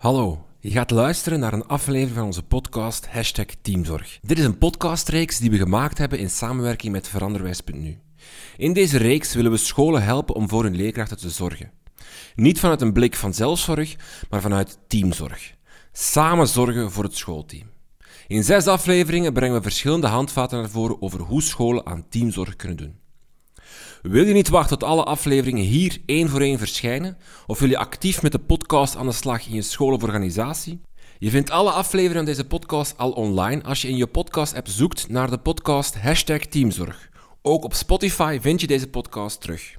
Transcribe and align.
Hallo, 0.00 0.46
je 0.60 0.70
gaat 0.70 0.90
luisteren 0.90 1.40
naar 1.40 1.52
een 1.52 1.66
aflevering 1.66 2.16
van 2.16 2.24
onze 2.24 2.42
podcast 2.42 3.06
Hashtag 3.06 3.46
Teamzorg. 3.62 4.18
Dit 4.22 4.38
is 4.38 4.44
een 4.44 4.58
podcastreeks 4.58 5.38
die 5.38 5.50
we 5.50 5.56
gemaakt 5.56 5.98
hebben 5.98 6.18
in 6.18 6.30
samenwerking 6.30 6.92
met 6.92 7.08
Veranderwijs.nu. 7.08 7.98
In 8.56 8.72
deze 8.72 8.98
reeks 8.98 9.34
willen 9.34 9.50
we 9.50 9.56
scholen 9.56 10.02
helpen 10.02 10.34
om 10.34 10.48
voor 10.48 10.62
hun 10.62 10.76
leerkrachten 10.76 11.18
te 11.18 11.30
zorgen. 11.30 11.70
Niet 12.34 12.60
vanuit 12.60 12.80
een 12.80 12.92
blik 12.92 13.16
van 13.16 13.34
zelfzorg, 13.34 13.96
maar 14.30 14.40
vanuit 14.40 14.78
teamzorg. 14.86 15.54
Samen 15.92 16.48
zorgen 16.48 16.92
voor 16.92 17.04
het 17.04 17.16
schoolteam. 17.16 17.70
In 18.26 18.44
zes 18.44 18.66
afleveringen 18.66 19.32
brengen 19.32 19.56
we 19.56 19.62
verschillende 19.62 20.06
handvaten 20.06 20.58
naar 20.58 20.70
voren 20.70 21.02
over 21.02 21.20
hoe 21.20 21.42
scholen 21.42 21.86
aan 21.86 22.08
teamzorg 22.08 22.56
kunnen 22.56 22.76
doen. 22.76 22.98
Wil 24.02 24.26
je 24.26 24.32
niet 24.32 24.48
wachten 24.48 24.78
tot 24.78 24.88
alle 24.88 25.04
afleveringen 25.04 25.64
hier 25.64 25.98
één 26.06 26.28
voor 26.28 26.40
één 26.40 26.58
verschijnen? 26.58 27.16
Of 27.46 27.58
wil 27.58 27.68
je 27.68 27.78
actief 27.78 28.22
met 28.22 28.32
de 28.32 28.38
podcast 28.38 28.96
aan 28.96 29.06
de 29.06 29.12
slag 29.12 29.46
in 29.46 29.54
je 29.54 29.62
school 29.62 29.92
of 29.92 30.02
organisatie? 30.02 30.80
Je 31.18 31.30
vindt 31.30 31.50
alle 31.50 31.70
afleveringen 31.70 32.16
van 32.16 32.34
deze 32.34 32.46
podcast 32.46 32.98
al 32.98 33.10
online 33.10 33.62
als 33.62 33.82
je 33.82 33.88
in 33.88 33.96
je 33.96 34.06
podcast-app 34.06 34.68
zoekt 34.68 35.08
naar 35.08 35.30
de 35.30 35.38
podcast 35.38 35.98
hashtag 35.98 36.38
Teamzorg. 36.38 37.08
Ook 37.42 37.64
op 37.64 37.74
Spotify 37.74 38.38
vind 38.40 38.60
je 38.60 38.66
deze 38.66 38.88
podcast 38.88 39.40
terug. 39.40 39.76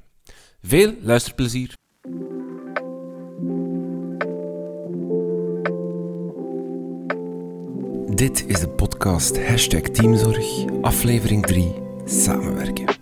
Veel 0.62 0.94
luisterplezier! 1.02 1.74
Dit 8.16 8.46
is 8.48 8.60
de 8.60 8.70
podcast 8.76 9.46
hashtag 9.48 9.82
Teamzorg, 9.82 10.66
aflevering 10.82 11.46
3, 11.46 11.74
Samenwerken. 12.06 13.01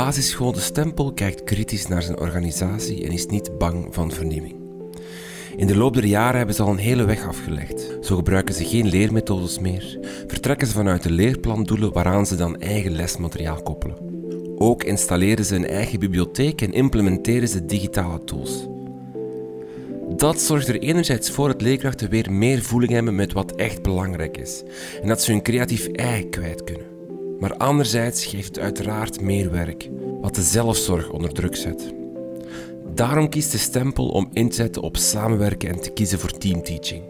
Basisschool 0.00 0.52
De 0.52 0.60
Stempel 0.60 1.12
kijkt 1.12 1.44
kritisch 1.44 1.86
naar 1.86 2.02
zijn 2.02 2.18
organisatie 2.18 3.04
en 3.04 3.10
is 3.10 3.26
niet 3.26 3.58
bang 3.58 3.86
van 3.90 4.12
vernieuwing. 4.12 4.54
In 5.56 5.66
de 5.66 5.76
loop 5.76 5.94
der 5.94 6.04
jaren 6.04 6.36
hebben 6.36 6.54
ze 6.54 6.62
al 6.62 6.70
een 6.70 6.76
hele 6.76 7.04
weg 7.04 7.26
afgelegd. 7.26 7.98
Zo 8.00 8.16
gebruiken 8.16 8.54
ze 8.54 8.64
geen 8.64 8.88
leermethodes 8.88 9.58
meer, 9.58 9.98
vertrekken 10.26 10.66
ze 10.66 10.72
vanuit 10.72 11.02
de 11.02 11.10
leerplandoelen 11.10 11.92
waaraan 11.92 12.26
ze 12.26 12.36
dan 12.36 12.60
eigen 12.60 12.92
lesmateriaal 12.92 13.62
koppelen. 13.62 13.96
Ook 14.56 14.84
installeren 14.84 15.44
ze 15.44 15.54
een 15.54 15.66
eigen 15.66 15.98
bibliotheek 15.98 16.60
en 16.60 16.72
implementeren 16.72 17.48
ze 17.48 17.66
digitale 17.66 18.24
tools. 18.24 18.66
Dat 20.16 20.40
zorgt 20.40 20.68
er 20.68 20.78
enerzijds 20.78 21.30
voor 21.30 21.48
dat 21.48 21.62
leerkrachten 21.62 22.10
weer 22.10 22.32
meer 22.32 22.62
voeling 22.62 22.92
hebben 22.92 23.14
met 23.14 23.32
wat 23.32 23.54
echt 23.54 23.82
belangrijk 23.82 24.36
is 24.36 24.62
en 25.02 25.08
dat 25.08 25.22
ze 25.22 25.30
hun 25.30 25.42
creatief 25.42 25.86
ei 25.86 26.28
kwijt 26.28 26.64
kunnen. 26.64 26.89
Maar 27.40 27.56
anderzijds 27.56 28.26
geeft 28.26 28.46
het 28.46 28.58
uiteraard 28.58 29.20
meer 29.20 29.50
werk, 29.50 29.90
wat 30.20 30.34
de 30.34 30.42
zelfzorg 30.42 31.10
onder 31.10 31.32
druk 31.32 31.56
zet. 31.56 31.94
Daarom 32.94 33.28
kiest 33.28 33.52
de 33.52 33.58
stempel 33.58 34.08
om 34.08 34.28
in 34.32 34.48
te 34.48 34.54
zetten 34.54 34.82
op 34.82 34.96
samenwerken 34.96 35.68
en 35.68 35.80
te 35.80 35.90
kiezen 35.90 36.18
voor 36.18 36.30
teamteaching. 36.30 37.02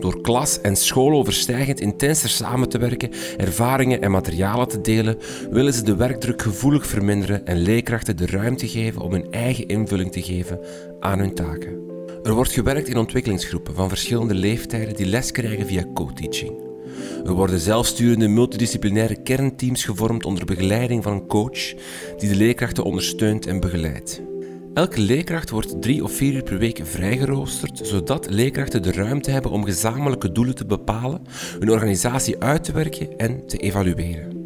Door 0.00 0.20
klas 0.20 0.60
en 0.60 0.76
school 0.76 1.18
overstijgend 1.18 1.80
intenser 1.80 2.28
samen 2.28 2.68
te 2.68 2.78
werken, 2.78 3.10
ervaringen 3.36 4.02
en 4.02 4.10
materialen 4.10 4.68
te 4.68 4.80
delen, 4.80 5.18
willen 5.50 5.72
ze 5.72 5.82
de 5.82 5.96
werkdruk 5.96 6.42
gevoelig 6.42 6.86
verminderen 6.86 7.46
en 7.46 7.58
leerkrachten 7.58 8.16
de 8.16 8.26
ruimte 8.26 8.68
geven 8.68 9.02
om 9.02 9.12
hun 9.12 9.32
eigen 9.32 9.66
invulling 9.66 10.12
te 10.12 10.22
geven 10.22 10.60
aan 11.00 11.18
hun 11.18 11.34
taken. 11.34 11.78
Er 12.22 12.34
wordt 12.34 12.52
gewerkt 12.52 12.88
in 12.88 12.96
ontwikkelingsgroepen 12.96 13.74
van 13.74 13.88
verschillende 13.88 14.34
leeftijden 14.34 14.96
die 14.96 15.06
les 15.06 15.30
krijgen 15.30 15.66
via 15.66 15.84
co-teaching. 15.94 16.69
Er 17.24 17.32
worden 17.32 17.60
zelfsturende 17.60 18.28
multidisciplinaire 18.28 19.22
kernteams 19.22 19.84
gevormd 19.84 20.24
onder 20.24 20.44
begeleiding 20.44 21.02
van 21.02 21.12
een 21.12 21.26
coach 21.26 21.74
die 22.18 22.28
de 22.28 22.36
leerkrachten 22.36 22.84
ondersteunt 22.84 23.46
en 23.46 23.60
begeleidt. 23.60 24.22
Elke 24.74 25.00
leerkracht 25.00 25.50
wordt 25.50 25.82
drie 25.82 26.04
of 26.04 26.12
vier 26.12 26.34
uur 26.34 26.42
per 26.42 26.58
week 26.58 26.80
vrijgeroosterd, 26.82 27.80
zodat 27.82 28.30
leerkrachten 28.30 28.82
de 28.82 28.92
ruimte 28.92 29.30
hebben 29.30 29.50
om 29.50 29.64
gezamenlijke 29.64 30.32
doelen 30.32 30.54
te 30.54 30.66
bepalen, 30.66 31.22
hun 31.58 31.70
organisatie 31.70 32.38
uit 32.38 32.64
te 32.64 32.72
werken 32.72 33.16
en 33.16 33.46
te 33.46 33.56
evalueren. 33.56 34.38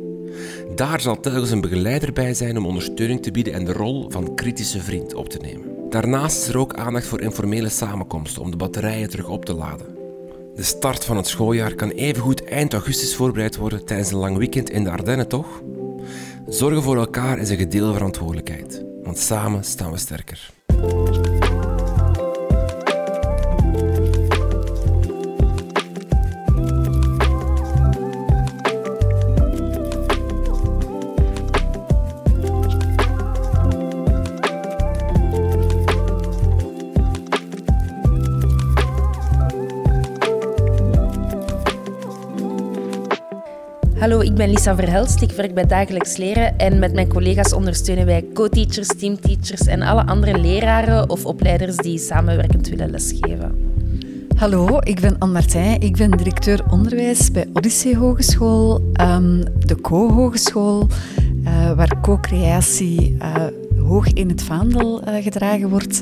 Daar 0.74 1.00
zal 1.00 1.20
telkens 1.20 1.50
een 1.50 1.60
begeleider 1.60 2.12
bij 2.12 2.34
zijn 2.34 2.56
om 2.56 2.66
ondersteuning 2.66 3.22
te 3.22 3.30
bieden 3.30 3.52
en 3.52 3.64
de 3.64 3.72
rol 3.72 4.10
van 4.10 4.34
kritische 4.34 4.80
vriend 4.80 5.14
op 5.14 5.28
te 5.28 5.38
nemen. 5.38 5.90
Daarnaast 5.90 6.42
is 6.42 6.48
er 6.48 6.58
ook 6.58 6.74
aandacht 6.74 7.06
voor 7.06 7.20
informele 7.20 7.68
samenkomsten 7.68 8.42
om 8.42 8.50
de 8.50 8.56
batterijen 8.56 9.10
terug 9.10 9.28
op 9.28 9.44
te 9.44 9.54
laden. 9.54 9.93
De 10.54 10.62
start 10.62 11.04
van 11.04 11.16
het 11.16 11.26
schooljaar 11.26 11.74
kan 11.74 11.90
evengoed 11.90 12.44
eind 12.44 12.72
augustus 12.72 13.14
voorbereid 13.14 13.56
worden 13.56 13.84
tijdens 13.84 14.10
een 14.10 14.18
lang 14.18 14.36
weekend 14.36 14.70
in 14.70 14.84
de 14.84 14.90
Ardennen, 14.90 15.28
toch? 15.28 15.62
Zorgen 16.48 16.82
voor 16.82 16.96
elkaar 16.96 17.38
is 17.38 17.50
een 17.50 17.56
gedeelde 17.56 17.92
verantwoordelijkheid, 17.92 18.84
want 19.02 19.18
samen 19.18 19.64
staan 19.64 19.90
we 19.90 19.98
sterker. 19.98 20.52
Hallo, 44.04 44.20
ik 44.20 44.34
ben 44.34 44.50
Lisa 44.50 44.76
Verhelst. 44.76 45.22
Ik 45.22 45.30
werk 45.30 45.54
bij 45.54 45.66
Dagelijks 45.66 46.16
Leren 46.16 46.58
en 46.58 46.78
met 46.78 46.94
mijn 46.94 47.08
collega's 47.08 47.52
ondersteunen 47.52 48.06
wij 48.06 48.24
co-teachers, 48.34 48.88
teamteachers 48.98 49.66
en 49.66 49.82
alle 49.82 50.06
andere 50.06 50.38
leraren 50.38 51.10
of 51.10 51.24
opleiders 51.24 51.76
die 51.76 51.98
samenwerkend 51.98 52.68
willen 52.68 52.90
lesgeven. 52.90 53.74
Hallo, 54.36 54.78
ik 54.80 55.00
ben 55.00 55.18
Anne 55.18 55.32
Martijn. 55.32 55.80
Ik 55.80 55.96
ben 55.96 56.10
directeur 56.10 56.60
onderwijs 56.70 57.30
bij 57.30 57.48
Odyssee 57.52 57.96
Hogeschool, 57.96 58.92
um, 59.00 59.42
de 59.58 59.80
Co-Hogeschool, 59.80 60.88
uh, 61.44 61.72
waar 61.72 62.00
co-creatie 62.00 63.16
uh, 63.18 63.46
hoog 63.86 64.12
in 64.12 64.28
het 64.28 64.42
vaandel 64.42 65.08
uh, 65.08 65.22
gedragen 65.22 65.68
wordt. 65.68 66.00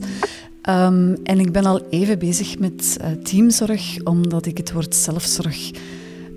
Um, 0.69 1.16
en 1.24 1.38
ik 1.38 1.52
ben 1.52 1.64
al 1.64 1.80
even 1.90 2.19
bezig 2.19 2.58
met 2.58 2.96
teamzorg, 3.22 3.96
omdat 4.04 4.46
ik 4.46 4.56
het 4.56 4.72
woord 4.72 4.94
zelfzorg 4.94 5.70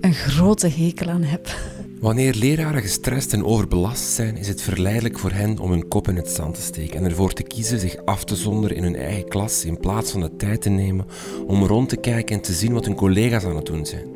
een 0.00 0.14
grote 0.14 0.68
hekel 0.68 1.08
aan 1.08 1.22
heb. 1.22 1.54
Wanneer 2.00 2.34
leraren 2.34 2.82
gestrest 2.82 3.32
en 3.32 3.44
overbelast 3.44 4.02
zijn, 4.02 4.36
is 4.36 4.48
het 4.48 4.62
verleidelijk 4.62 5.18
voor 5.18 5.30
hen 5.30 5.58
om 5.58 5.70
hun 5.70 5.88
kop 5.88 6.08
in 6.08 6.16
het 6.16 6.28
zand 6.28 6.54
te 6.54 6.60
steken 6.60 6.96
en 6.98 7.04
ervoor 7.04 7.32
te 7.32 7.42
kiezen 7.42 7.80
zich 7.80 7.96
af 8.04 8.24
te 8.24 8.36
zonderen 8.36 8.76
in 8.76 8.82
hun 8.82 8.96
eigen 8.96 9.28
klas 9.28 9.64
in 9.64 9.78
plaats 9.78 10.10
van 10.10 10.20
de 10.20 10.36
tijd 10.36 10.62
te 10.62 10.68
nemen 10.68 11.06
om 11.46 11.64
rond 11.64 11.88
te 11.88 11.96
kijken 11.96 12.36
en 12.36 12.42
te 12.42 12.52
zien 12.52 12.72
wat 12.72 12.84
hun 12.84 12.94
collega's 12.94 13.44
aan 13.44 13.56
het 13.56 13.66
doen 13.66 13.86
zijn. 13.86 14.06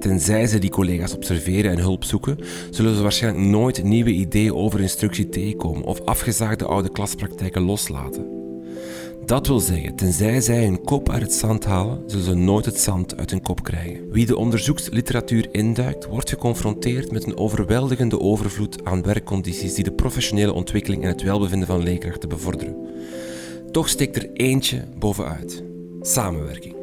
Tenzij 0.00 0.46
ze 0.46 0.58
die 0.58 0.70
collega's 0.70 1.14
observeren 1.14 1.70
en 1.70 1.78
hulp 1.78 2.04
zoeken, 2.04 2.38
zullen 2.70 2.96
ze 2.96 3.02
waarschijnlijk 3.02 3.46
nooit 3.46 3.84
nieuwe 3.84 4.10
ideeën 4.10 4.54
over 4.54 4.80
instructie 4.80 5.28
tegenkomen 5.28 5.82
of 5.82 6.00
afgezaagde 6.00 6.64
oude 6.64 6.90
klaspraktijken 6.90 7.62
loslaten. 7.62 8.47
Dat 9.28 9.46
wil 9.46 9.60
zeggen, 9.60 9.94
tenzij 9.94 10.40
zij 10.40 10.64
hun 10.64 10.84
kop 10.84 11.10
uit 11.10 11.22
het 11.22 11.32
zand 11.32 11.64
halen, 11.64 12.02
zullen 12.06 12.24
ze 12.24 12.34
nooit 12.34 12.64
het 12.64 12.80
zand 12.80 13.16
uit 13.16 13.30
hun 13.30 13.42
kop 13.42 13.62
krijgen. 13.62 14.10
Wie 14.10 14.26
de 14.26 14.36
onderzoeksliteratuur 14.36 15.48
induikt, 15.52 16.06
wordt 16.06 16.28
geconfronteerd 16.28 17.12
met 17.12 17.26
een 17.26 17.36
overweldigende 17.36 18.20
overvloed 18.20 18.84
aan 18.84 19.02
werkcondities 19.02 19.74
die 19.74 19.84
de 19.84 19.92
professionele 19.92 20.52
ontwikkeling 20.52 21.02
en 21.02 21.08
het 21.08 21.22
welbevinden 21.22 21.68
van 21.68 21.82
leerkrachten 21.82 22.28
bevorderen. 22.28 22.76
Toch 23.70 23.88
steekt 23.88 24.16
er 24.16 24.32
eentje 24.32 24.84
bovenuit: 24.98 25.62
samenwerking. 26.00 26.76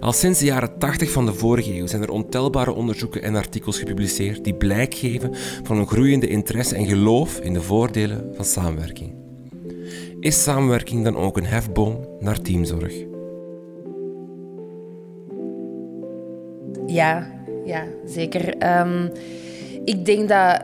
Al 0.00 0.12
sinds 0.12 0.38
de 0.38 0.44
jaren 0.44 0.78
80 0.78 1.10
van 1.10 1.26
de 1.26 1.34
vorige 1.34 1.74
eeuw 1.74 1.86
zijn 1.86 2.02
er 2.02 2.10
ontelbare 2.10 2.72
onderzoeken 2.72 3.22
en 3.22 3.36
artikels 3.36 3.78
gepubliceerd 3.78 4.44
die 4.44 4.54
blijk 4.54 4.94
geven 4.94 5.34
van 5.62 5.78
een 5.78 5.88
groeiende 5.88 6.28
interesse 6.28 6.74
en 6.74 6.86
geloof 6.86 7.38
in 7.38 7.52
de 7.52 7.62
voordelen 7.62 8.30
van 8.34 8.44
samenwerking. 8.44 9.13
Is 10.24 10.42
samenwerking 10.42 11.04
dan 11.04 11.16
ook 11.16 11.36
een 11.36 11.46
hefboom 11.46 12.06
naar 12.20 12.40
teamzorg? 12.40 12.94
Ja, 16.86 17.30
ja 17.64 17.84
zeker. 18.04 18.68
Um, 18.80 19.12
ik 19.84 20.04
denk 20.04 20.28
dat 20.28 20.60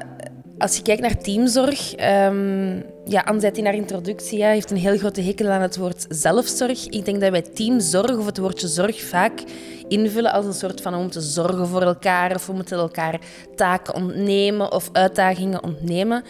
als 0.59 0.77
je 0.77 0.83
kijkt 0.83 1.01
naar 1.01 1.19
teamzorg, 1.19 1.93
um, 1.93 2.83
ja, 3.05 3.21
Anne 3.21 3.41
zei 3.41 3.53
in 3.53 3.65
haar 3.65 3.75
introductie, 3.75 4.39
ja, 4.39 4.49
heeft 4.49 4.71
een 4.71 4.77
heel 4.77 4.99
grote 4.99 5.21
hekel 5.21 5.49
aan 5.49 5.63
het 5.63 5.77
woord 5.77 6.07
zelfzorg. 6.09 6.87
Ik 6.87 7.05
denk 7.05 7.21
dat 7.21 7.31
bij 7.31 7.43
teamzorg 7.43 8.17
of 8.17 8.27
het 8.27 8.39
woordje 8.39 8.69
zorg 8.69 9.03
vaak 9.03 9.43
invullen 9.89 10.33
als 10.33 10.47
een 10.47 10.53
soort 10.53 10.81
van 10.81 10.93
we 10.93 10.99
moeten 10.99 11.23
zorgen 11.23 11.67
voor 11.67 11.83
elkaar 11.83 12.35
of 12.35 12.47
we 12.47 12.53
moeten 12.53 12.79
elkaar 12.79 13.21
taken 13.57 13.95
ontnemen 13.95 14.73
of 14.73 14.89
uitdagingen 14.93 15.63
ontnemen. 15.63 16.25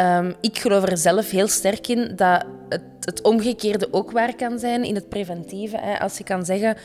Um, 0.00 0.34
ik 0.40 0.58
geloof 0.58 0.88
er 0.88 0.98
zelf 0.98 1.30
heel 1.30 1.48
sterk 1.48 1.88
in 1.88 2.12
dat 2.16 2.44
het, 2.68 2.82
het, 3.00 3.22
omgekeerde 3.22 3.88
ook 3.90 4.10
waar 4.10 4.36
kan 4.36 4.58
zijn 4.58 4.84
in 4.84 4.94
het 4.94 5.08
preventieve. 5.08 5.76
Hè. 5.76 5.98
Als 6.00 6.18
je 6.18 6.24
kan 6.24 6.44
zeggen, 6.44 6.76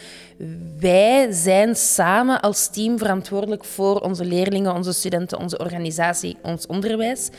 wij 0.79 1.31
zijn 1.31 1.75
samen 1.75 2.41
als 2.41 2.69
team 2.69 2.97
verantwoordelijk 2.97 3.63
voor 3.63 3.99
onze 3.99 4.25
leerlingen, 4.25 4.75
onze 4.75 4.93
studenten, 4.93 5.39
onze 5.39 5.57
organisatie, 5.57 6.37
ons 6.41 6.65
onderwijs. 6.65 7.29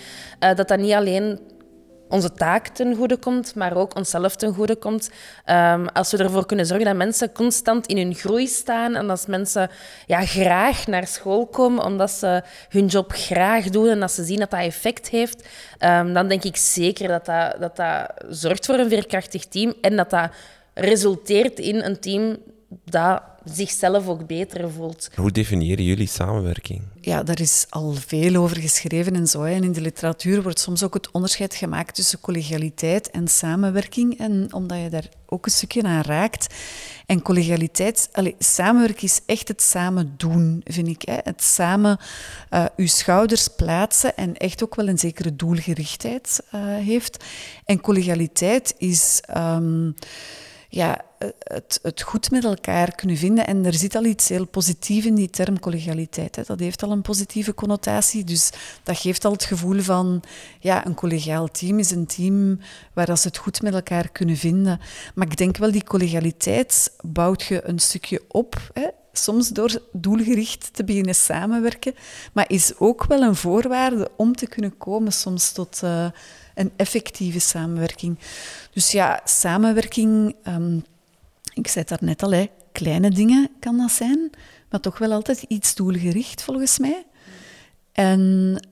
Uh, 0.40 0.54
dat 0.54 0.69
dat 0.69 0.78
niet 0.78 0.92
alleen 0.92 1.38
onze 2.12 2.32
taak 2.32 2.69
ten 2.69 2.97
goede 2.97 3.17
komt, 3.17 3.55
maar 3.55 3.76
ook 3.76 3.97
onszelf 3.97 4.37
ten 4.37 4.55
goede 4.55 4.76
komt. 4.76 5.11
Um, 5.47 5.88
als 5.88 6.11
we 6.11 6.17
ervoor 6.17 6.47
kunnen 6.47 6.67
zorgen 6.67 6.87
dat 6.87 6.97
mensen 6.97 7.32
constant 7.32 7.87
in 7.87 7.97
hun 7.97 8.14
groei 8.14 8.47
staan 8.47 8.94
en 8.94 9.11
als 9.11 9.26
mensen 9.26 9.70
ja, 10.06 10.25
graag 10.25 10.87
naar 10.87 11.06
school 11.06 11.47
komen 11.47 11.85
omdat 11.85 12.11
ze 12.11 12.43
hun 12.69 12.87
job 12.87 13.12
graag 13.12 13.70
doen 13.70 13.88
en 13.88 14.00
dat 14.00 14.12
ze 14.12 14.25
zien 14.25 14.38
dat 14.38 14.50
dat 14.50 14.61
effect 14.61 15.09
heeft, 15.09 15.49
um, 15.81 16.12
dan 16.12 16.29
denk 16.29 16.44
ik 16.44 16.56
zeker 16.56 17.09
dat 17.09 17.26
dat, 17.26 17.56
dat 17.61 17.76
dat 17.76 18.11
zorgt 18.29 18.67
voor 18.67 18.75
een 18.75 18.88
veerkrachtig 18.88 19.47
team 19.47 19.75
en 19.81 19.97
dat 19.97 20.11
dat 20.11 20.31
resulteert 20.75 21.59
in 21.59 21.82
een 21.82 22.00
team 22.00 22.37
dat 22.84 23.22
zichzelf 23.44 24.08
ook 24.08 24.26
beter 24.26 24.70
voelt. 24.70 25.10
Hoe 25.14 25.30
definiëren 25.30 25.84
jullie 25.84 26.06
samenwerking? 26.08 26.82
Ja, 27.00 27.22
daar 27.22 27.40
is 27.40 27.66
al 27.69 27.92
veel 27.92 28.36
over 28.36 28.56
geschreven 28.56 29.14
en 29.14 29.26
zo. 29.26 29.42
En 29.42 29.64
in 29.64 29.72
de 29.72 29.80
literatuur 29.80 30.42
wordt 30.42 30.58
soms 30.58 30.82
ook 30.82 30.94
het 30.94 31.10
onderscheid 31.10 31.54
gemaakt 31.54 31.94
tussen 31.94 32.20
collegialiteit 32.20 33.10
en 33.10 33.28
samenwerking. 33.28 34.19
En 34.19 34.48
omdat 34.52 34.78
je 34.82 34.88
daar 34.88 35.08
ook 35.26 35.46
een 35.46 35.52
stukje 35.52 35.82
aan 35.82 36.02
raakt. 36.02 36.54
En 37.06 37.22
collegialiteit, 37.22 38.08
allez, 38.12 38.34
samenwerken 38.38 39.02
is 39.02 39.20
echt 39.26 39.48
het 39.48 39.62
samen 39.62 40.14
doen, 40.16 40.60
vind 40.64 40.88
ik. 40.88 41.02
Hè. 41.02 41.18
Het 41.22 41.42
samen 41.42 41.98
uh, 42.50 42.64
uw 42.76 42.86
schouders 42.86 43.48
plaatsen 43.48 44.16
en 44.16 44.36
echt 44.36 44.62
ook 44.62 44.75
wel 44.75 44.88
een 44.88 44.98
zekere 44.98 45.36
doelgerichtheid 45.36 46.40
uh, 46.54 46.60
heeft. 46.64 47.25
En 47.64 47.80
collegialiteit 47.80 48.75
is... 48.78 49.22
Um, 49.36 49.94
ja, 50.74 51.00
het, 51.38 51.78
het, 51.82 52.02
goed 52.02 52.30
met 52.30 52.44
elkaar 52.44 52.94
kunnen 52.94 53.16
vinden. 53.16 53.46
En 53.46 53.64
er 53.64 53.74
zit 53.74 53.94
al 53.94 54.04
iets 54.04 54.28
heel 54.28 54.46
positiefs 54.46 55.06
in 55.06 55.14
die 55.14 55.30
term 55.30 55.60
collegialiteit. 55.60 56.36
Hè. 56.36 56.42
Dat 56.46 56.60
heeft 56.60 56.82
al 56.82 56.90
een 56.90 57.02
positieve 57.02 57.54
connotatie. 57.54 58.24
Dus 58.24 58.50
dat 58.82 58.98
geeft 58.98 59.24
al 59.24 59.32
het 59.32 59.44
gevoel 59.44 59.80
van, 59.80 60.22
ja, 60.60 60.86
een 60.86 60.94
collegiaal 60.94 61.48
team 61.48 61.78
is 61.78 61.90
een 61.90 62.06
team 62.06 62.58
waar 62.92 63.19
ze 63.19 63.26
het 63.26 63.36
goed 63.36 63.62
met 63.62 63.74
elkaar 63.74 64.08
kunnen 64.08 64.36
vinden. 64.36 64.80
Maar 65.14 65.26
ik 65.26 65.36
denk 65.36 65.56
wel, 65.56 65.72
die 65.72 65.84
collegialiteit 65.84 66.92
bouwt 67.00 67.42
je 67.42 67.68
een 67.68 67.78
stukje 67.78 68.22
op. 68.28 68.70
Hè. 68.72 68.86
Soms 69.12 69.48
door 69.48 69.82
doelgericht 69.92 70.75
te 70.75 70.84
beginnen 70.84 71.14
samenwerken, 71.14 71.94
maar 72.32 72.44
is 72.48 72.72
ook 72.78 73.04
wel 73.04 73.22
een 73.22 73.36
voorwaarde 73.36 74.10
om 74.16 74.36
te 74.36 74.46
kunnen 74.46 74.76
komen 74.76 75.12
soms 75.12 75.52
tot 75.52 75.80
uh, 75.84 76.06
een 76.54 76.72
effectieve 76.76 77.38
samenwerking. 77.40 78.19
Dus 78.72 78.90
ja, 78.90 79.20
samenwerking, 79.25 80.37
um, 80.49 80.84
ik 81.54 81.69
zei 81.69 81.84
het 81.88 81.88
daarnet 81.88 82.22
al, 82.22 82.32
hè, 82.32 82.46
kleine 82.72 83.10
dingen 83.10 83.50
kan 83.60 83.76
dat 83.76 83.93
zijn, 83.93 84.31
maar 84.70 84.81
toch 84.81 84.99
wel 84.99 85.12
altijd 85.12 85.43
iets 85.43 85.75
doelgericht 85.75 86.43
volgens 86.43 86.78
mij. 86.78 87.06
En, 87.93 88.20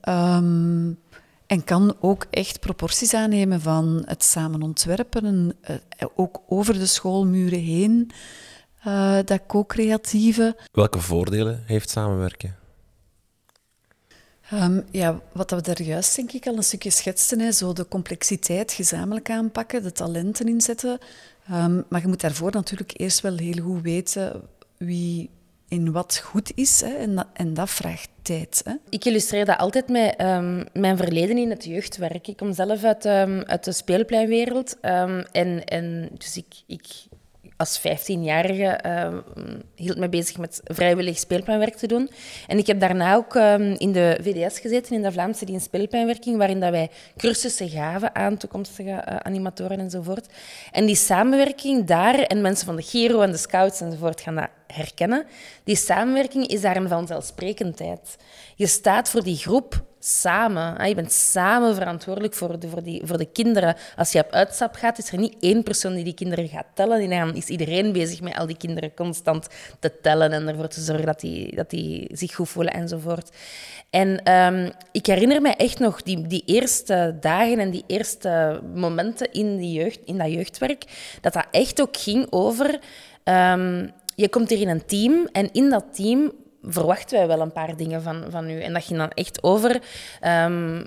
um, 0.09 0.99
en 1.47 1.65
kan 1.65 1.97
ook 2.01 2.27
echt 2.31 2.61
proporties 2.61 3.15
aannemen 3.15 3.61
van 3.61 4.03
het 4.07 4.25
samen 4.25 4.63
ontwerpen, 4.63 5.25
en, 5.25 5.57
uh, 5.71 6.07
ook 6.15 6.43
over 6.49 6.75
de 6.75 6.87
schoolmuren 6.87 7.61
heen, 7.61 8.11
uh, 8.87 9.19
dat 9.25 9.41
co-creatieve. 9.47 10.57
Welke 10.73 10.99
voordelen 10.99 11.63
heeft 11.67 11.91
samenwerken? 11.91 12.60
Um, 14.55 14.85
ja, 14.91 15.21
wat 15.33 15.51
we 15.51 15.61
daar 15.61 15.83
juist 15.83 16.17
denk 16.17 16.33
ik 16.33 16.47
al 16.47 16.57
een 16.57 16.63
stukje 16.63 16.91
schetsten, 16.91 17.41
hè, 17.41 17.53
zo 17.53 17.73
de 17.73 17.89
complexiteit 17.89 18.73
gezamenlijk 18.73 19.31
aanpakken, 19.31 19.83
de 19.83 19.93
talenten 19.93 20.49
inzetten. 20.49 20.99
Um, 21.53 21.85
maar 21.89 22.01
je 22.01 22.09
moet 22.09 22.21
daarvoor 22.21 22.53
natuurlijk 22.53 23.01
eerst 23.01 23.21
wel 23.21 23.37
heel 23.37 23.63
goed 23.63 23.83
weten 23.83 24.43
wie 24.77 25.31
in 25.69 25.93
wat 25.93 26.19
goed 26.19 26.53
is. 26.55 26.81
Hè, 26.81 26.95
en, 26.95 27.15
dat, 27.15 27.27
en 27.33 27.55
dat 27.55 27.71
vraagt 27.71 28.09
tijd. 28.23 28.63
Hè. 28.65 28.75
Ik 28.89 29.05
illustreer 29.05 29.45
dat 29.45 29.59
altijd 29.59 29.89
met 29.89 30.21
um, 30.21 30.65
mijn 30.73 30.97
verleden 30.97 31.39
in 31.39 31.51
het 31.51 31.65
jeugdwerk. 31.65 32.29
Ik 32.29 32.37
kom 32.37 32.53
zelf 32.53 32.85
uit, 32.85 33.07
uit 33.47 33.65
de 33.65 33.73
speelpleinwereld. 33.73 34.81
en, 34.81 35.65
en 35.65 36.09
dus 36.19 36.37
ik, 36.37 36.55
ik 36.67 36.85
als 37.61 37.79
15-jarige 37.79 38.81
uh, 38.87 39.03
ehm, 39.03 39.21
hield 39.75 39.97
me 39.97 40.09
bezig 40.09 40.39
met 40.39 40.61
vrijwillig 40.65 41.19
speelplanwerk 41.19 41.75
te 41.75 41.87
doen. 41.87 42.11
En 42.47 42.59
ik 42.59 42.67
heb 42.67 42.81
daarna 42.81 43.15
ook 43.15 43.35
um, 43.35 43.75
in 43.79 43.93
de 43.93 44.19
VDS 44.23 44.59
gezeten, 44.59 44.95
in 44.95 45.03
de 45.03 45.13
Vlaamse 45.13 45.45
dienst 45.45 45.65
speelplanwerking, 45.65 46.37
waarin 46.37 46.61
dat 46.61 46.71
wij 46.71 46.91
cursussen 47.17 47.69
gaven 47.69 48.15
aan 48.15 48.37
toekomstige 48.37 48.91
uh, 48.91 49.17
animatoren 49.17 49.79
enzovoort. 49.79 50.27
En 50.73 50.87
die 50.87 50.95
samenwerking 50.95 51.87
daar, 51.87 52.19
en 52.19 52.41
mensen 52.41 52.67
van 52.67 52.77
de 52.77 52.83
Giro 52.83 53.21
en 53.21 53.31
de 53.31 53.37
Scouts 53.37 53.81
enzovoort 53.81 54.21
gaan 54.21 54.35
dat 54.35 54.49
herkennen, 54.67 55.27
die 55.65 55.77
samenwerking 55.77 56.47
is 56.47 56.61
daar 56.61 56.77
een 56.77 56.89
vanzelfsprekendheid. 56.89 58.17
Je 58.57 58.67
staat 58.67 59.11
voor 59.11 59.23
die 59.23 59.37
groep 59.37 59.89
samen. 60.01 60.89
Je 60.89 60.95
bent 60.95 61.13
samen 61.13 61.75
verantwoordelijk 61.75 62.35
voor 62.35 62.59
de, 62.59 62.69
voor, 62.69 62.83
die, 62.83 63.03
voor 63.05 63.19
de 63.19 63.31
kinderen. 63.33 63.77
Als 63.97 64.13
je 64.13 64.25
op 64.25 64.33
uitstap 64.33 64.75
gaat, 64.75 64.99
is 64.99 65.13
er 65.13 65.19
niet 65.19 65.37
één 65.41 65.63
persoon 65.63 65.95
die 65.95 66.05
die 66.05 66.15
kinderen 66.15 66.49
gaat 66.49 66.67
tellen. 66.75 67.11
dan 67.11 67.35
is 67.35 67.47
iedereen 67.47 67.93
bezig 67.93 68.21
met 68.21 68.37
al 68.37 68.47
die 68.47 68.57
kinderen 68.57 68.95
constant 68.95 69.47
te 69.79 69.93
tellen 70.03 70.33
en 70.33 70.49
ervoor 70.49 70.69
te 70.69 70.81
zorgen 70.81 71.07
dat 71.07 71.21
die, 71.21 71.55
dat 71.55 71.71
die 71.71 72.09
zich 72.13 72.35
goed 72.35 72.49
voelen 72.49 72.73
enzovoort. 72.73 73.37
En 73.91 74.33
um, 74.33 74.71
ik 74.93 75.07
herinner 75.07 75.43
me 75.43 75.49
echt 75.49 75.79
nog 75.79 76.03
die, 76.03 76.27
die 76.27 76.43
eerste 76.47 77.17
dagen 77.21 77.59
en 77.59 77.71
die 77.71 77.85
eerste 77.87 78.61
momenten 78.75 79.33
in, 79.33 79.57
die 79.57 79.73
jeugd, 79.73 80.01
in 80.05 80.19
dat 80.19 80.33
jeugdwerk, 80.33 80.85
dat 81.21 81.33
dat 81.33 81.47
echt 81.51 81.81
ook 81.81 81.97
ging 81.97 82.27
over... 82.31 82.79
Um, 83.25 83.93
je 84.21 84.29
komt 84.29 84.51
hier 84.51 84.61
in 84.61 84.69
een 84.69 84.87
team 84.87 85.29
en 85.33 85.53
in 85.53 85.71
dat 85.71 85.85
team 85.93 86.33
verwachten 86.63 87.19
wij 87.19 87.27
wel 87.27 87.41
een 87.41 87.53
paar 87.53 87.77
dingen 87.77 88.03
van, 88.03 88.25
van 88.29 88.51
u. 88.51 88.61
En 88.61 88.73
dat 88.73 88.85
ging 88.85 88.99
dan 88.99 89.11
echt 89.11 89.43
over... 89.43 89.81
Um, 90.27 90.85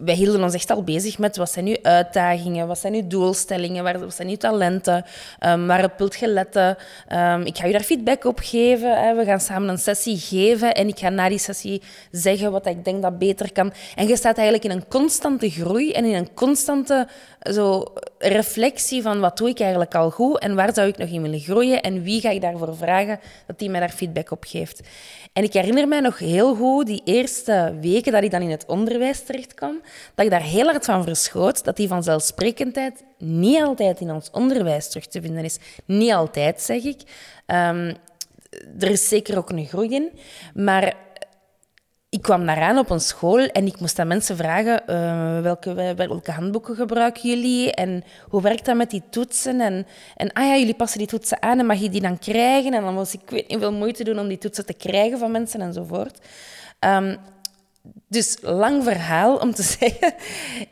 wij 0.00 0.14
hielden 0.14 0.42
ons 0.42 0.54
echt 0.54 0.70
al 0.70 0.82
bezig 0.82 1.18
met 1.18 1.36
wat 1.36 1.50
zijn 1.50 1.66
uw 1.66 1.76
uitdagingen, 1.82 2.66
wat 2.66 2.78
zijn 2.78 2.94
uw 2.94 3.06
doelstellingen, 3.06 4.00
wat 4.00 4.14
zijn 4.14 4.28
uw 4.28 4.36
talenten, 4.36 5.04
um, 5.46 5.66
waarop 5.66 5.92
wilt 5.98 6.18
je 6.18 6.28
letten. 6.28 6.76
Um, 7.12 7.42
ik 7.42 7.58
ga 7.58 7.68
u 7.68 7.72
daar 7.72 7.80
feedback 7.80 8.24
op 8.24 8.38
geven. 8.42 9.02
Hè. 9.02 9.14
We 9.14 9.24
gaan 9.24 9.40
samen 9.40 9.68
een 9.68 9.78
sessie 9.78 10.18
geven 10.18 10.74
en 10.74 10.88
ik 10.88 10.98
ga 10.98 11.08
na 11.08 11.28
die 11.28 11.38
sessie 11.38 11.82
zeggen 12.10 12.52
wat 12.52 12.66
ik 12.66 12.84
denk 12.84 13.02
dat 13.02 13.18
beter 13.18 13.52
kan. 13.52 13.72
En 13.94 14.06
je 14.06 14.16
staat 14.16 14.36
eigenlijk 14.36 14.64
in 14.64 14.70
een 14.70 14.88
constante 14.88 15.50
groei 15.50 15.92
en 15.92 16.04
in 16.04 16.14
een 16.14 16.34
constante 16.34 17.08
zo, 17.40 17.84
reflectie 18.22 19.02
van 19.02 19.20
wat 19.20 19.36
doe 19.36 19.48
ik 19.48 19.60
eigenlijk 19.60 19.94
al 19.94 20.10
goed 20.10 20.38
en 20.38 20.54
waar 20.54 20.74
zou 20.74 20.88
ik 20.88 20.96
nog 20.96 21.08
in 21.08 21.22
willen 21.22 21.40
groeien 21.40 21.82
en 21.82 22.02
wie 22.02 22.20
ga 22.20 22.30
ik 22.30 22.40
daarvoor 22.40 22.76
vragen 22.76 23.20
dat 23.46 23.58
die 23.58 23.70
mij 23.70 23.80
daar 23.80 23.90
feedback 23.90 24.30
op 24.30 24.44
geeft. 24.44 24.80
En 25.32 25.42
ik 25.42 25.52
herinner 25.52 25.88
mij 25.88 26.00
nog 26.00 26.18
heel 26.18 26.54
goed 26.54 26.86
die 26.86 27.02
eerste 27.04 27.76
weken 27.80 28.12
dat 28.12 28.22
ik 28.22 28.30
dan 28.30 28.42
in 28.42 28.50
het 28.50 28.66
onderwijs 28.66 29.22
terecht 29.22 29.54
kwam, 29.54 29.80
dat 30.14 30.24
ik 30.24 30.30
daar 30.30 30.42
heel 30.42 30.64
hard 30.64 30.84
van 30.84 31.04
verschoot 31.04 31.64
dat 31.64 31.76
die 31.76 31.88
vanzelfsprekendheid 31.88 33.04
niet 33.18 33.62
altijd 33.62 34.00
in 34.00 34.10
ons 34.10 34.30
onderwijs 34.30 34.88
terug 34.88 35.06
te 35.06 35.20
vinden 35.20 35.44
is. 35.44 35.58
Niet 35.84 36.12
altijd, 36.12 36.60
zeg 36.60 36.82
ik. 36.82 37.00
Um, 37.46 37.96
er 38.78 38.90
is 38.90 39.08
zeker 39.08 39.38
ook 39.38 39.50
een 39.50 39.66
groei 39.66 39.94
in, 39.94 40.10
maar 40.54 40.94
ik 42.10 42.22
kwam 42.22 42.46
daaraan 42.46 42.78
op 42.78 42.90
een 42.90 43.00
school 43.00 43.46
en 43.46 43.66
ik 43.66 43.80
moest 43.80 43.98
aan 43.98 44.06
mensen 44.06 44.36
vragen 44.36 44.82
uh, 44.86 45.40
welke, 45.40 45.94
welke 45.94 46.32
handboeken 46.32 46.76
gebruiken 46.76 47.28
jullie 47.28 47.72
en 47.72 48.04
hoe 48.28 48.42
werkt 48.42 48.64
dat 48.64 48.76
met 48.76 48.90
die 48.90 49.02
toetsen 49.10 49.60
en, 49.60 49.86
en 50.16 50.32
ah 50.32 50.46
ja, 50.46 50.56
jullie 50.56 50.74
passen 50.74 50.98
die 50.98 51.08
toetsen 51.08 51.42
aan 51.42 51.58
en 51.58 51.66
mag 51.66 51.80
je 51.80 51.88
die 51.88 52.00
dan 52.00 52.18
krijgen 52.18 52.74
en 52.74 52.82
dan 52.82 52.94
moest 52.94 53.14
ik 53.14 53.30
weet 53.30 53.48
niet 53.48 53.58
veel 53.58 53.72
moeite 53.72 54.04
doen 54.04 54.18
om 54.18 54.28
die 54.28 54.38
toetsen 54.38 54.66
te 54.66 54.74
krijgen 54.74 55.18
van 55.18 55.30
mensen 55.30 55.60
enzovoort. 55.60 56.18
Um, 56.80 57.16
dus 58.08 58.36
lang 58.40 58.84
verhaal 58.84 59.36
om 59.36 59.54
te 59.54 59.62
zeggen, 59.78 60.14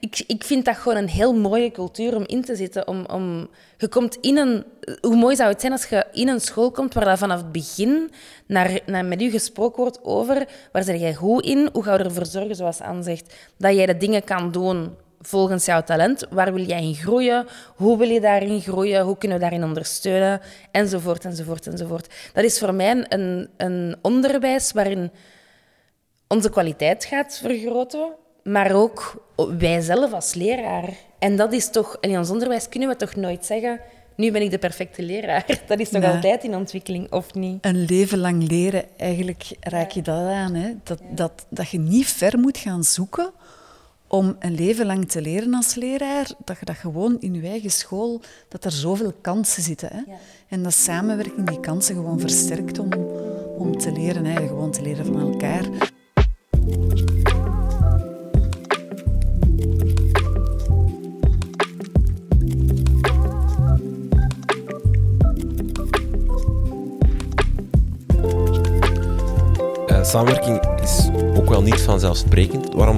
ik, 0.00 0.24
ik 0.26 0.44
vind 0.44 0.64
dat 0.64 0.76
gewoon 0.76 0.98
een 0.98 1.08
heel 1.08 1.34
mooie 1.34 1.70
cultuur 1.70 2.16
om 2.16 2.24
in 2.26 2.44
te 2.44 2.56
zitten. 2.56 2.88
Om, 2.88 3.04
om, 3.06 3.48
je 3.76 3.88
komt 3.88 4.16
in 4.20 4.36
een, 4.36 4.64
hoe 5.00 5.16
mooi 5.16 5.36
zou 5.36 5.50
het 5.50 5.60
zijn 5.60 5.72
als 5.72 5.86
je 5.86 6.06
in 6.12 6.28
een 6.28 6.40
school 6.40 6.70
komt 6.70 6.94
waar 6.94 7.18
vanaf 7.18 7.38
het 7.38 7.52
begin 7.52 8.10
naar, 8.46 8.80
naar 8.86 9.04
met 9.04 9.22
u 9.22 9.30
gesproken 9.30 9.82
wordt 9.82 10.04
over 10.04 10.48
waar 10.72 10.84
zit 10.84 11.00
jij 11.00 11.14
goed 11.14 11.44
in, 11.44 11.68
hoe 11.72 11.82
ga 11.82 11.92
je 11.92 12.04
ervoor 12.04 12.26
zorgen, 12.26 12.56
zoals 12.56 12.80
Anne 12.80 13.02
zegt, 13.02 13.34
dat 13.56 13.74
jij 13.74 13.86
de 13.86 13.96
dingen 13.96 14.24
kan 14.24 14.50
doen 14.50 14.96
volgens 15.20 15.64
jouw 15.64 15.82
talent. 15.82 16.26
Waar 16.30 16.54
wil 16.54 16.64
jij 16.64 16.82
in 16.82 16.94
groeien? 16.94 17.46
Hoe 17.76 17.98
wil 17.98 18.08
je 18.08 18.20
daarin 18.20 18.60
groeien? 18.60 19.04
Hoe 19.04 19.18
kunnen 19.18 19.38
we 19.38 19.42
daarin 19.42 19.64
ondersteunen? 19.64 20.40
Enzovoort, 20.70 21.24
enzovoort, 21.24 21.66
enzovoort. 21.66 22.14
Dat 22.32 22.44
is 22.44 22.58
voor 22.58 22.74
mij 22.74 23.06
een, 23.08 23.48
een 23.56 23.96
onderwijs 24.02 24.72
waarin 24.72 25.10
onze 26.28 26.50
kwaliteit 26.50 27.04
gaat 27.04 27.38
vergroten, 27.42 28.12
maar 28.42 28.72
ook 28.72 29.24
wij 29.58 29.80
zelf 29.80 30.12
als 30.12 30.34
leraar. 30.34 30.88
En 31.18 31.36
dat 31.36 31.52
is 31.52 31.70
toch, 31.70 31.96
in 32.00 32.18
ons 32.18 32.30
onderwijs 32.30 32.68
kunnen 32.68 32.88
we 32.88 32.96
toch 32.96 33.14
nooit 33.14 33.46
zeggen, 33.46 33.80
nu 34.16 34.32
ben 34.32 34.42
ik 34.42 34.50
de 34.50 34.58
perfecte 34.58 35.02
leraar. 35.02 35.44
Dat 35.66 35.80
is 35.80 35.88
toch 35.88 36.04
altijd 36.04 36.44
in 36.44 36.54
ontwikkeling, 36.54 37.12
of 37.12 37.34
niet? 37.34 37.64
Een 37.64 37.84
leven 37.84 38.18
lang 38.18 38.48
leren, 38.48 38.84
eigenlijk 38.96 39.50
raak 39.60 39.90
je 39.90 40.02
dat 40.02 40.26
aan. 40.26 40.54
Hè? 40.54 40.74
Dat, 40.84 41.00
dat, 41.10 41.46
dat 41.48 41.68
je 41.68 41.78
niet 41.78 42.06
ver 42.06 42.38
moet 42.38 42.58
gaan 42.58 42.84
zoeken 42.84 43.32
om 44.06 44.36
een 44.38 44.54
leven 44.54 44.86
lang 44.86 45.10
te 45.10 45.22
leren 45.22 45.54
als 45.54 45.74
leraar, 45.74 46.30
dat 46.44 46.58
je 46.58 46.64
dat 46.64 46.76
gewoon 46.76 47.16
in 47.20 47.34
je 47.34 47.48
eigen 47.48 47.70
school, 47.70 48.20
dat 48.48 48.64
er 48.64 48.72
zoveel 48.72 49.12
kansen 49.20 49.62
zitten. 49.62 49.88
Hè? 49.92 50.02
En 50.48 50.62
dat 50.62 50.74
samenwerking 50.74 51.46
die 51.46 51.60
kansen 51.60 51.94
gewoon 51.94 52.20
versterkt 52.20 52.78
om, 52.78 52.92
om 53.58 53.78
te 53.78 53.92
leren, 53.92 54.24
hè? 54.24 54.46
gewoon 54.46 54.70
te 54.70 54.82
leren 54.82 55.04
van 55.04 55.20
elkaar. 55.20 55.64
Uh, 69.88 70.04
samenwerking 70.04 70.80
is 70.82 71.08
ook 71.36 71.48
wel 71.48 71.62
niet 71.62 71.80
vanzelfsprekend. 71.80 72.74
Waarom 72.74 72.96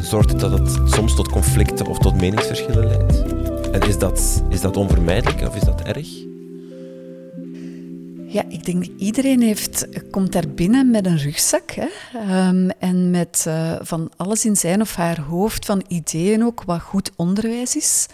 zorgt 0.00 0.30
het 0.30 0.40
dat 0.40 0.58
het 0.58 0.78
soms 0.84 1.14
tot 1.14 1.28
conflicten 1.28 1.86
of 1.86 1.98
tot 1.98 2.20
meningsverschillen 2.20 2.86
leidt? 2.86 3.22
En 3.72 3.80
is 3.80 3.98
dat, 3.98 4.42
is 4.48 4.60
dat 4.60 4.76
onvermijdelijk 4.76 5.48
of 5.48 5.56
is 5.56 5.62
dat 5.62 5.82
erg? 5.82 6.29
Ja, 8.32 8.44
ik 8.48 8.64
denk 8.64 8.86
iedereen 8.96 9.40
heeft, 9.42 9.86
komt 10.10 10.32
daar 10.32 10.48
binnen 10.48 10.90
met 10.90 11.06
een 11.06 11.18
rugzak 11.18 11.70
hè? 11.70 11.88
Um, 12.48 12.70
en 12.70 13.10
met 13.10 13.44
uh, 13.48 13.76
van 13.80 14.10
alles 14.16 14.44
in 14.44 14.56
zijn 14.56 14.80
of 14.80 14.94
haar 14.94 15.20
hoofd, 15.20 15.66
van 15.66 15.84
ideeën 15.88 16.44
ook, 16.44 16.62
wat 16.62 16.80
goed 16.80 17.10
onderwijs 17.16 17.76
is. 17.76 18.06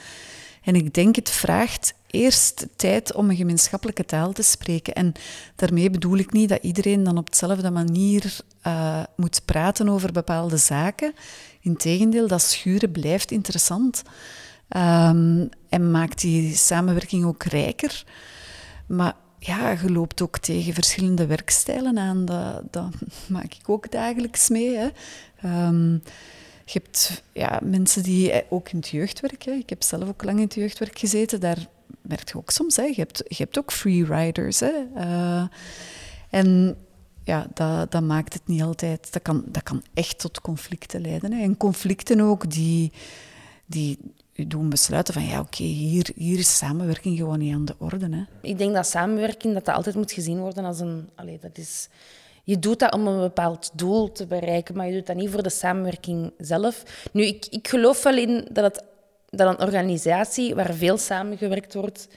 En 0.62 0.74
ik 0.74 0.94
denk 0.94 1.16
het 1.16 1.30
vraagt 1.30 1.94
eerst 2.10 2.66
tijd 2.76 3.14
om 3.14 3.30
een 3.30 3.36
gemeenschappelijke 3.36 4.04
taal 4.04 4.32
te 4.32 4.42
spreken. 4.42 4.94
En 4.94 5.12
daarmee 5.56 5.90
bedoel 5.90 6.16
ik 6.16 6.32
niet 6.32 6.48
dat 6.48 6.62
iedereen 6.62 7.04
dan 7.04 7.18
op 7.18 7.30
dezelfde 7.30 7.70
manier 7.70 8.36
uh, 8.66 9.02
moet 9.16 9.42
praten 9.44 9.88
over 9.88 10.12
bepaalde 10.12 10.56
zaken. 10.56 11.12
Integendeel, 11.60 12.28
dat 12.28 12.42
schuren 12.42 12.90
blijft 12.90 13.30
interessant 13.30 14.02
um, 14.76 15.48
en 15.68 15.90
maakt 15.90 16.20
die 16.20 16.54
samenwerking 16.54 17.24
ook 17.24 17.42
rijker. 17.42 18.04
Maar 18.86 19.14
ja, 19.38 19.70
je 19.70 19.92
loopt 19.92 20.22
ook 20.22 20.38
tegen 20.38 20.74
verschillende 20.74 21.26
werkstijlen 21.26 21.98
aan. 21.98 22.24
Dat, 22.70 22.92
maak 23.28 23.54
ik 23.54 23.68
ook 23.68 23.90
dagelijks 23.90 24.48
mee. 24.48 24.76
Hè. 24.76 24.88
Um, 25.66 26.02
je 26.64 26.80
hebt 26.82 27.22
ja, 27.32 27.60
mensen 27.62 28.02
die 28.02 28.32
eh, 28.32 28.46
ook 28.48 28.68
in 28.68 28.76
het 28.76 28.88
jeugdwerk, 28.88 29.42
hè. 29.42 29.52
ik 29.52 29.68
heb 29.68 29.82
zelf 29.82 30.08
ook 30.08 30.24
lang 30.24 30.36
in 30.36 30.44
het 30.44 30.54
jeugdwerk 30.54 30.98
gezeten, 30.98 31.40
daar 31.40 31.66
merk 32.00 32.28
je 32.28 32.36
ook 32.36 32.50
soms. 32.50 32.76
Hè. 32.76 32.82
Je, 32.82 32.94
hebt, 32.94 33.22
je 33.28 33.36
hebt 33.36 33.58
ook 33.58 33.72
freeriders. 33.72 34.62
Uh, 34.62 35.44
en 36.30 36.76
ja, 37.24 37.46
dat, 37.54 37.90
dat 37.90 38.02
maakt 38.02 38.32
het 38.32 38.46
niet 38.46 38.62
altijd. 38.62 39.12
Dat 39.12 39.22
kan, 39.22 39.44
dat 39.46 39.62
kan 39.62 39.82
echt 39.94 40.18
tot 40.18 40.40
conflicten 40.40 41.00
leiden. 41.00 41.32
Hè. 41.32 41.42
En 41.42 41.56
conflicten 41.56 42.20
ook 42.20 42.50
die, 42.50 42.92
die 43.66 43.98
doen 44.46 44.68
besluiten 44.68 45.14
van 45.14 45.24
ja, 45.24 45.40
oké, 45.40 45.62
hier, 45.62 46.10
hier 46.14 46.38
is 46.38 46.56
samenwerking 46.56 47.16
gewoon 47.18 47.38
niet 47.38 47.54
aan 47.54 47.64
de 47.64 47.74
orde. 47.78 48.08
Hè. 48.10 48.48
Ik 48.48 48.58
denk 48.58 48.74
dat 48.74 48.86
samenwerking 48.86 49.54
dat 49.54 49.64
dat 49.64 49.74
altijd 49.74 49.94
moet 49.94 50.12
gezien 50.12 50.38
worden 50.38 50.64
als 50.64 50.80
een. 50.80 51.08
Allez, 51.14 51.40
dat 51.40 51.58
is, 51.58 51.88
je 52.44 52.58
doet 52.58 52.78
dat 52.78 52.92
om 52.92 53.06
een 53.06 53.20
bepaald 53.20 53.70
doel 53.74 54.12
te 54.12 54.26
bereiken, 54.26 54.76
maar 54.76 54.86
je 54.86 54.92
doet 54.92 55.06
dat 55.06 55.16
niet 55.16 55.30
voor 55.30 55.42
de 55.42 55.50
samenwerking 55.50 56.32
zelf. 56.38 56.82
Nu, 57.12 57.24
ik, 57.24 57.46
ik 57.50 57.68
geloof 57.68 58.02
wel 58.02 58.16
in 58.16 58.48
dat, 58.52 58.84
dat 59.30 59.48
een 59.48 59.66
organisatie 59.66 60.54
waar 60.54 60.74
veel 60.74 60.98
samengewerkt 60.98 61.74
wordt 61.74 62.08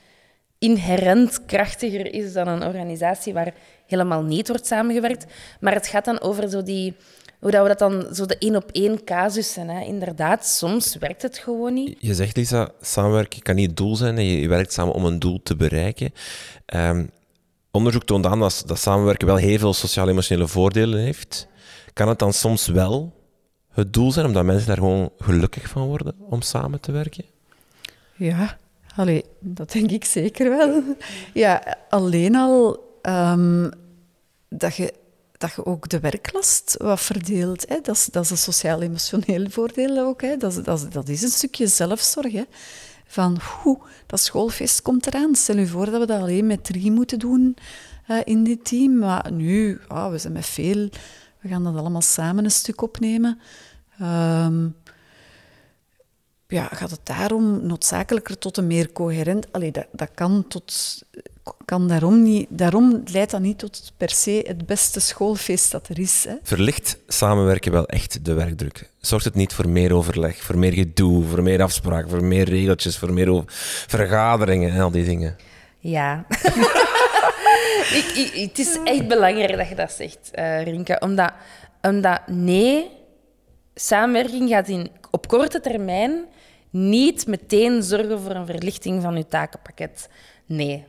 inherent 0.60 1.46
krachtiger 1.46 2.14
is 2.14 2.34
dan 2.34 2.48
een 2.48 2.64
organisatie 2.64 3.34
waar 3.34 3.54
helemaal 3.88 4.24
niet 4.24 4.48
wordt 4.48 4.68
samengewerkt. 4.68 5.26
Maar 5.60 5.74
het 5.74 5.88
gaat 5.88 6.06
dan 6.06 6.22
over 6.22 6.50
zo 6.50 6.64
die, 6.64 6.96
hoe 7.39 7.51
dat 7.51 7.62
we 7.62 7.67
dat 7.67 7.79
dan, 7.79 8.15
zo 8.15 8.25
de 8.25 8.38
één 8.38 8.55
op 8.55 8.69
één 8.72 9.03
casussen. 9.03 9.69
Hè. 9.69 9.84
Inderdaad, 9.84 10.48
soms 10.48 10.96
werkt 10.96 11.22
het 11.22 11.38
gewoon 11.38 11.74
niet. 11.74 11.98
Je 12.00 12.13
zegt, 12.13 12.38
Lisa, 12.38 12.69
samenwerken 12.81 13.41
kan 13.41 13.55
niet 13.55 13.67
het 13.67 13.77
doel 13.77 13.96
zijn. 13.96 14.17
Je, 14.17 14.41
je 14.41 14.48
werkt 14.48 14.74
samen 14.74 14.93
om 14.93 15.05
een 15.05 15.19
doel 15.19 15.39
te 15.43 15.55
bereiken. 15.55 16.13
Um, 16.75 17.10
onderzoek 17.72 18.03
toont 18.03 18.25
aan 18.25 18.39
dat, 18.39 18.63
dat 18.65 18.79
samenwerken 18.79 19.27
wel 19.27 19.36
heel 19.36 19.58
veel 19.58 19.74
sociaal-emotionele 19.74 20.48
voordelen 20.48 21.00
heeft. 21.00 21.48
Kan 21.93 22.08
het 22.08 22.19
dan 22.19 22.34
soms 22.34 22.67
wel 22.67 23.13
het 23.69 23.93
doel 23.93 24.12
zijn, 24.12 24.25
omdat 24.25 24.46
mensen 24.46 24.67
daar 24.67 24.77
gewoon 24.77 25.12
gelukkig 25.17 25.67
van 25.67 25.88
worden 25.88 26.15
om 26.19 26.41
samen 26.41 26.79
te 26.79 26.91
werken? 26.91 27.25
Ja, 28.15 28.58
allee, 28.96 29.24
dat 29.39 29.72
denk 29.72 29.91
ik 29.91 30.05
zeker 30.05 30.50
wel. 30.50 30.84
Ja, 31.34 31.77
alleen 31.89 32.36
al 32.36 32.84
um, 33.01 33.72
dat, 34.50 34.75
je, 34.75 34.93
dat 35.39 35.53
je 35.55 35.65
ook 35.65 35.89
de 35.89 36.00
werklast 36.00 36.75
wat 36.77 37.00
verdeelt. 37.00 37.65
Hè. 37.67 37.81
Dat, 37.81 37.96
is, 37.96 38.05
dat 38.05 38.24
is 38.24 38.29
een 38.29 38.38
sociaal-emotioneel 38.38 39.50
voordeel 39.50 39.98
ook. 39.98 40.22
Hè. 40.22 40.38
Dat, 40.38 40.65
dat, 40.65 40.88
dat 40.91 41.10
is 41.10 41.22
een 41.22 41.29
stukje 41.29 41.67
zelfzorg. 41.67 42.31
Hè. 42.31 42.43
Van, 43.08 43.38
hoe, 43.62 43.79
dat 44.05 44.19
schoolfeest 44.19 44.81
komt 44.81 45.08
eraan. 45.08 45.36
Stel 45.36 45.58
je 45.58 45.67
voor 45.67 45.86
dat 45.86 46.00
we 46.00 46.05
dat 46.05 46.22
alleen 46.22 46.48
met 46.48 46.63
drie 46.63 46.91
moeten 46.91 47.19
doen 47.19 47.58
uh, 48.08 48.17
in 48.24 48.43
dit 48.43 48.65
team. 48.65 48.98
Maar 48.98 49.31
nu, 49.31 49.79
oh, 49.88 50.10
we 50.10 50.17
zijn 50.17 50.34
met 50.34 50.46
veel. 50.46 50.89
We 51.39 51.48
gaan 51.48 51.63
dat 51.63 51.75
allemaal 51.75 52.01
samen 52.01 52.43
een 52.43 52.51
stuk 52.51 52.81
opnemen. 52.81 53.39
Um, 54.01 54.75
ja, 56.48 56.67
gaat 56.67 56.91
het 56.91 57.05
daarom 57.05 57.65
noodzakelijker 57.65 58.38
tot 58.38 58.58
een 58.58 58.67
meer 58.67 58.91
coherent... 58.91 59.51
Allee, 59.51 59.72
dat, 59.72 59.88
dat 59.91 60.10
kan, 60.13 60.48
tot, 60.48 61.01
kan 61.65 61.88
daarom, 61.88 62.24
niet, 62.24 62.48
daarom 62.50 63.03
leidt 63.12 63.32
dat 63.32 63.41
niet 63.41 63.58
tot 63.58 63.94
per 63.98 64.10
se 64.10 64.44
het 64.48 64.65
beste 64.65 65.00
schoolfeest 65.00 65.72
dat 65.72 65.88
er 65.88 66.00
is. 66.00 66.25
Hè. 66.27 66.36
Verlicht 66.44 66.98
samenwerken 67.08 67.72
wel 67.72 67.86
echt 67.86 68.25
de 68.25 68.34
werkdruk? 68.34 68.89
Zorgt 69.00 69.25
het 69.25 69.36
niet 69.36 69.53
voor 69.53 69.70
meer 69.70 69.94
overleg, 69.94 70.41
voor 70.41 70.58
meer 70.58 70.74
gedoe, 70.74 71.25
voor 71.25 71.44
meer 71.44 71.62
afspraken, 71.62 72.10
voor 72.10 72.24
meer 72.24 72.50
regeltjes, 72.50 72.98
voor 72.98 73.13
meer 73.13 73.44
vergaderingen 73.88 74.72
en 74.72 74.82
al 74.82 74.91
die 74.91 75.06
dingen? 75.06 75.36
Ja. 75.79 76.25
ik, 78.00 78.12
ik, 78.15 78.50
het 78.50 78.60
is 78.60 78.77
echt 78.84 79.08
belangrijk 79.08 79.58
dat 79.58 79.70
je 79.70 79.75
dat 79.75 79.91
zegt, 79.91 80.32
uh, 80.36 80.63
Rinke. 80.63 80.98
Omdat, 81.00 81.32
omdat 81.82 82.27
nee, 82.27 82.89
samenwerking 83.75 84.50
gaat 84.50 84.68
in, 84.68 84.91
op 85.12 85.27
korte 85.27 85.60
termijn 85.60 86.25
niet 86.70 87.27
meteen 87.27 87.84
zorgen 87.84 88.20
voor 88.20 88.32
een 88.32 88.46
verlichting 88.46 89.01
van 89.01 89.15
je 89.15 89.27
takenpakket. 89.27 90.10
Nee. 90.46 90.86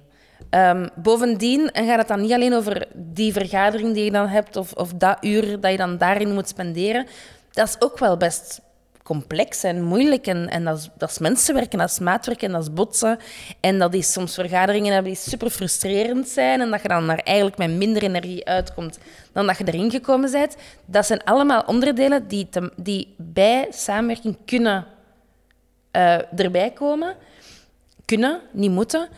Um, 0.51 0.89
bovendien 0.95 1.71
gaat 1.73 1.99
het 1.99 2.09
dan 2.09 2.21
niet 2.21 2.33
alleen 2.33 2.55
over 2.55 2.87
die 2.95 3.33
vergadering 3.33 3.95
die 3.95 4.05
je 4.05 4.11
dan 4.11 4.29
hebt 4.29 4.57
of, 4.57 4.73
of 4.73 4.93
dat 4.93 5.17
uur 5.21 5.61
dat 5.61 5.71
je 5.71 5.77
dan 5.77 5.99
daarin 5.99 6.35
moet 6.35 6.49
spenderen. 6.49 7.07
Dat 7.51 7.69
is 7.69 7.77
ook 7.79 7.99
wel 7.99 8.17
best 8.17 8.61
complex 9.03 9.63
en 9.63 9.83
moeilijk. 9.83 10.27
En, 10.27 10.49
en 10.49 10.65
dat, 10.65 10.79
is, 10.79 10.89
dat 10.99 11.11
is 11.11 11.47
dat 11.71 11.91
is 11.91 11.99
maatwerken, 11.99 12.47
en 12.47 12.53
dat 12.53 12.63
is 12.63 12.73
botsen. 12.73 13.19
En 13.61 13.79
dat 13.79 13.95
is 13.95 14.13
soms 14.13 14.35
vergaderingen 14.35 14.93
hebben 14.93 15.13
die 15.13 15.21
super 15.21 15.51
frustrerend 15.51 16.29
zijn 16.29 16.61
en 16.61 16.71
dat 16.71 16.83
je 16.83 16.89
dan 16.89 17.07
daar 17.07 17.19
eigenlijk 17.19 17.59
met 17.59 17.71
minder 17.71 18.03
energie 18.03 18.47
uitkomt 18.47 18.99
dan 19.33 19.47
dat 19.47 19.59
je 19.59 19.65
erin 19.67 19.91
gekomen 19.91 20.31
bent. 20.31 20.57
Dat 20.85 21.07
zijn 21.07 21.25
allemaal 21.25 21.63
onderdelen 21.67 22.29
die, 22.29 22.49
die 22.77 23.15
bij 23.17 23.67
samenwerking 23.71 24.37
kunnen 24.45 24.87
uh, 25.93 26.41
erbij 26.41 26.71
komen. 26.71 27.15
Kunnen, 28.05 28.41
niet 28.53 28.71
moeten. 28.71 29.09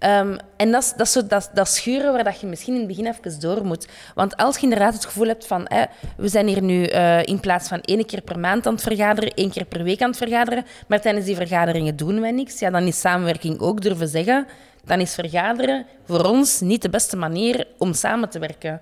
Um, 0.00 0.36
en 0.56 0.70
dat 0.70 0.82
is, 0.82 0.92
dat, 0.96 1.08
zo, 1.08 1.26
dat, 1.26 1.50
dat 1.54 1.68
schuren 1.68 2.12
waar 2.12 2.24
dat 2.24 2.40
je 2.40 2.46
misschien 2.46 2.74
in 2.74 2.78
het 2.78 2.88
begin 2.88 3.06
even 3.06 3.40
door 3.40 3.64
moet. 3.64 3.88
Want 4.14 4.36
als 4.36 4.56
je 4.56 4.62
inderdaad 4.62 4.94
het 4.94 5.04
gevoel 5.04 5.26
hebt 5.26 5.46
van 5.46 5.66
eh, 5.66 5.82
we 6.16 6.28
zijn 6.28 6.46
hier 6.46 6.62
nu 6.62 6.90
uh, 6.90 7.22
in 7.22 7.40
plaats 7.40 7.68
van 7.68 7.80
één 7.80 8.06
keer 8.06 8.20
per 8.20 8.38
maand 8.38 8.66
aan 8.66 8.72
het 8.72 8.82
vergaderen, 8.82 9.34
één 9.34 9.50
keer 9.50 9.64
per 9.64 9.82
week 9.82 10.02
aan 10.02 10.08
het 10.08 10.18
vergaderen, 10.18 10.64
maar 10.86 11.00
tijdens 11.00 11.24
die 11.26 11.36
vergaderingen 11.36 11.96
doen 11.96 12.20
wij 12.20 12.30
niks, 12.30 12.58
ja, 12.58 12.70
dan 12.70 12.82
is 12.86 13.00
samenwerking 13.00 13.60
ook 13.60 13.82
durven 13.82 14.08
zeggen, 14.08 14.46
dan 14.84 15.00
is 15.00 15.14
vergaderen 15.14 15.86
voor 16.04 16.24
ons 16.24 16.60
niet 16.60 16.82
de 16.82 16.90
beste 16.90 17.16
manier 17.16 17.66
om 17.78 17.92
samen 17.92 18.28
te 18.28 18.38
werken. 18.38 18.80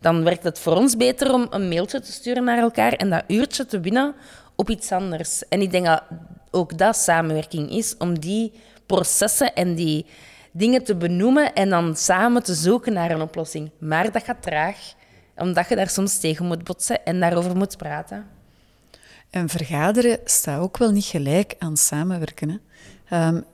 Dan 0.00 0.24
werkt 0.24 0.44
het 0.44 0.58
voor 0.58 0.76
ons 0.76 0.96
beter 0.96 1.32
om 1.32 1.46
een 1.50 1.68
mailtje 1.68 2.00
te 2.00 2.12
sturen 2.12 2.44
naar 2.44 2.58
elkaar 2.58 2.92
en 2.92 3.10
dat 3.10 3.24
uurtje 3.26 3.66
te 3.66 3.80
winnen 3.80 4.14
op 4.56 4.70
iets 4.70 4.92
anders. 4.92 5.48
En 5.48 5.60
ik 5.60 5.70
denk 5.70 5.86
dat 5.86 6.02
ook 6.50 6.78
dat 6.78 6.96
samenwerking 6.96 7.70
is, 7.70 7.96
om 7.98 8.18
die 8.18 8.52
processen 8.86 9.54
en 9.54 9.74
die 9.74 10.06
dingen 10.56 10.84
te 10.84 10.96
benoemen 10.96 11.54
en 11.54 11.68
dan 11.68 11.96
samen 11.96 12.42
te 12.42 12.54
zoeken 12.54 12.92
naar 12.92 13.10
een 13.10 13.20
oplossing. 13.20 13.70
Maar 13.78 14.12
dat 14.12 14.24
gaat 14.24 14.42
traag, 14.42 14.76
omdat 15.36 15.68
je 15.68 15.76
daar 15.76 15.90
soms 15.90 16.18
tegen 16.18 16.46
moet 16.46 16.64
botsen 16.64 17.04
en 17.04 17.20
daarover 17.20 17.56
moet 17.56 17.76
praten. 17.76 18.26
En 19.30 19.48
vergaderen 19.48 20.18
staat 20.24 20.60
ook 20.60 20.76
wel 20.76 20.90
niet 20.90 21.04
gelijk 21.04 21.54
aan 21.58 21.76
samenwerken. 21.76 22.60
Um, 23.12 23.44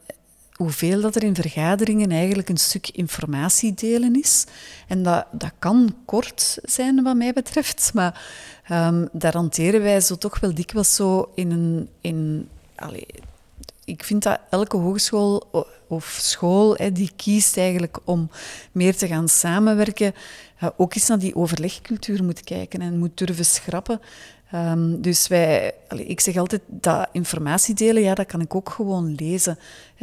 hoeveel 0.54 1.00
dat 1.00 1.16
er 1.16 1.22
in 1.22 1.34
vergaderingen 1.34 2.10
eigenlijk 2.10 2.48
een 2.48 2.56
stuk 2.56 2.88
informatie 2.88 3.74
delen 3.74 4.14
is. 4.14 4.46
En 4.88 5.02
dat, 5.02 5.26
dat 5.32 5.52
kan 5.58 5.96
kort 6.04 6.58
zijn, 6.62 7.02
wat 7.02 7.16
mij 7.16 7.32
betreft. 7.32 7.90
Maar 7.94 8.22
um, 8.70 9.08
daar 9.12 9.32
hanteren 9.32 9.82
wij 9.82 10.00
zo 10.00 10.16
toch 10.16 10.40
wel 10.40 10.54
dikwijls 10.54 10.94
zo 10.94 11.32
in 11.34 11.50
een... 11.50 11.88
In, 12.00 12.48
ik 13.90 14.04
vind 14.04 14.22
dat 14.22 14.40
elke 14.50 14.76
hogeschool 14.76 15.66
of 15.88 16.18
school 16.20 16.74
hè, 16.76 16.92
die 16.92 17.10
kiest 17.16 17.56
eigenlijk 17.56 17.98
om 18.04 18.30
meer 18.72 18.96
te 18.96 19.06
gaan 19.06 19.28
samenwerken, 19.28 20.14
ook 20.76 20.94
eens 20.94 21.08
naar 21.08 21.18
die 21.18 21.34
overlegcultuur 21.34 22.24
moet 22.24 22.40
kijken 22.40 22.80
en 22.80 22.98
moet 22.98 23.18
durven 23.18 23.44
schrappen. 23.44 24.00
Um, 24.54 25.00
dus 25.00 25.26
wij, 25.26 25.74
ik 25.96 26.20
zeg 26.20 26.36
altijd 26.36 26.62
dat 26.66 27.08
informatie 27.12 27.74
delen, 27.74 28.02
ja, 28.02 28.14
dat 28.14 28.26
kan 28.26 28.40
ik 28.40 28.54
ook 28.54 28.68
gewoon 28.68 29.14
lezen. 29.14 29.58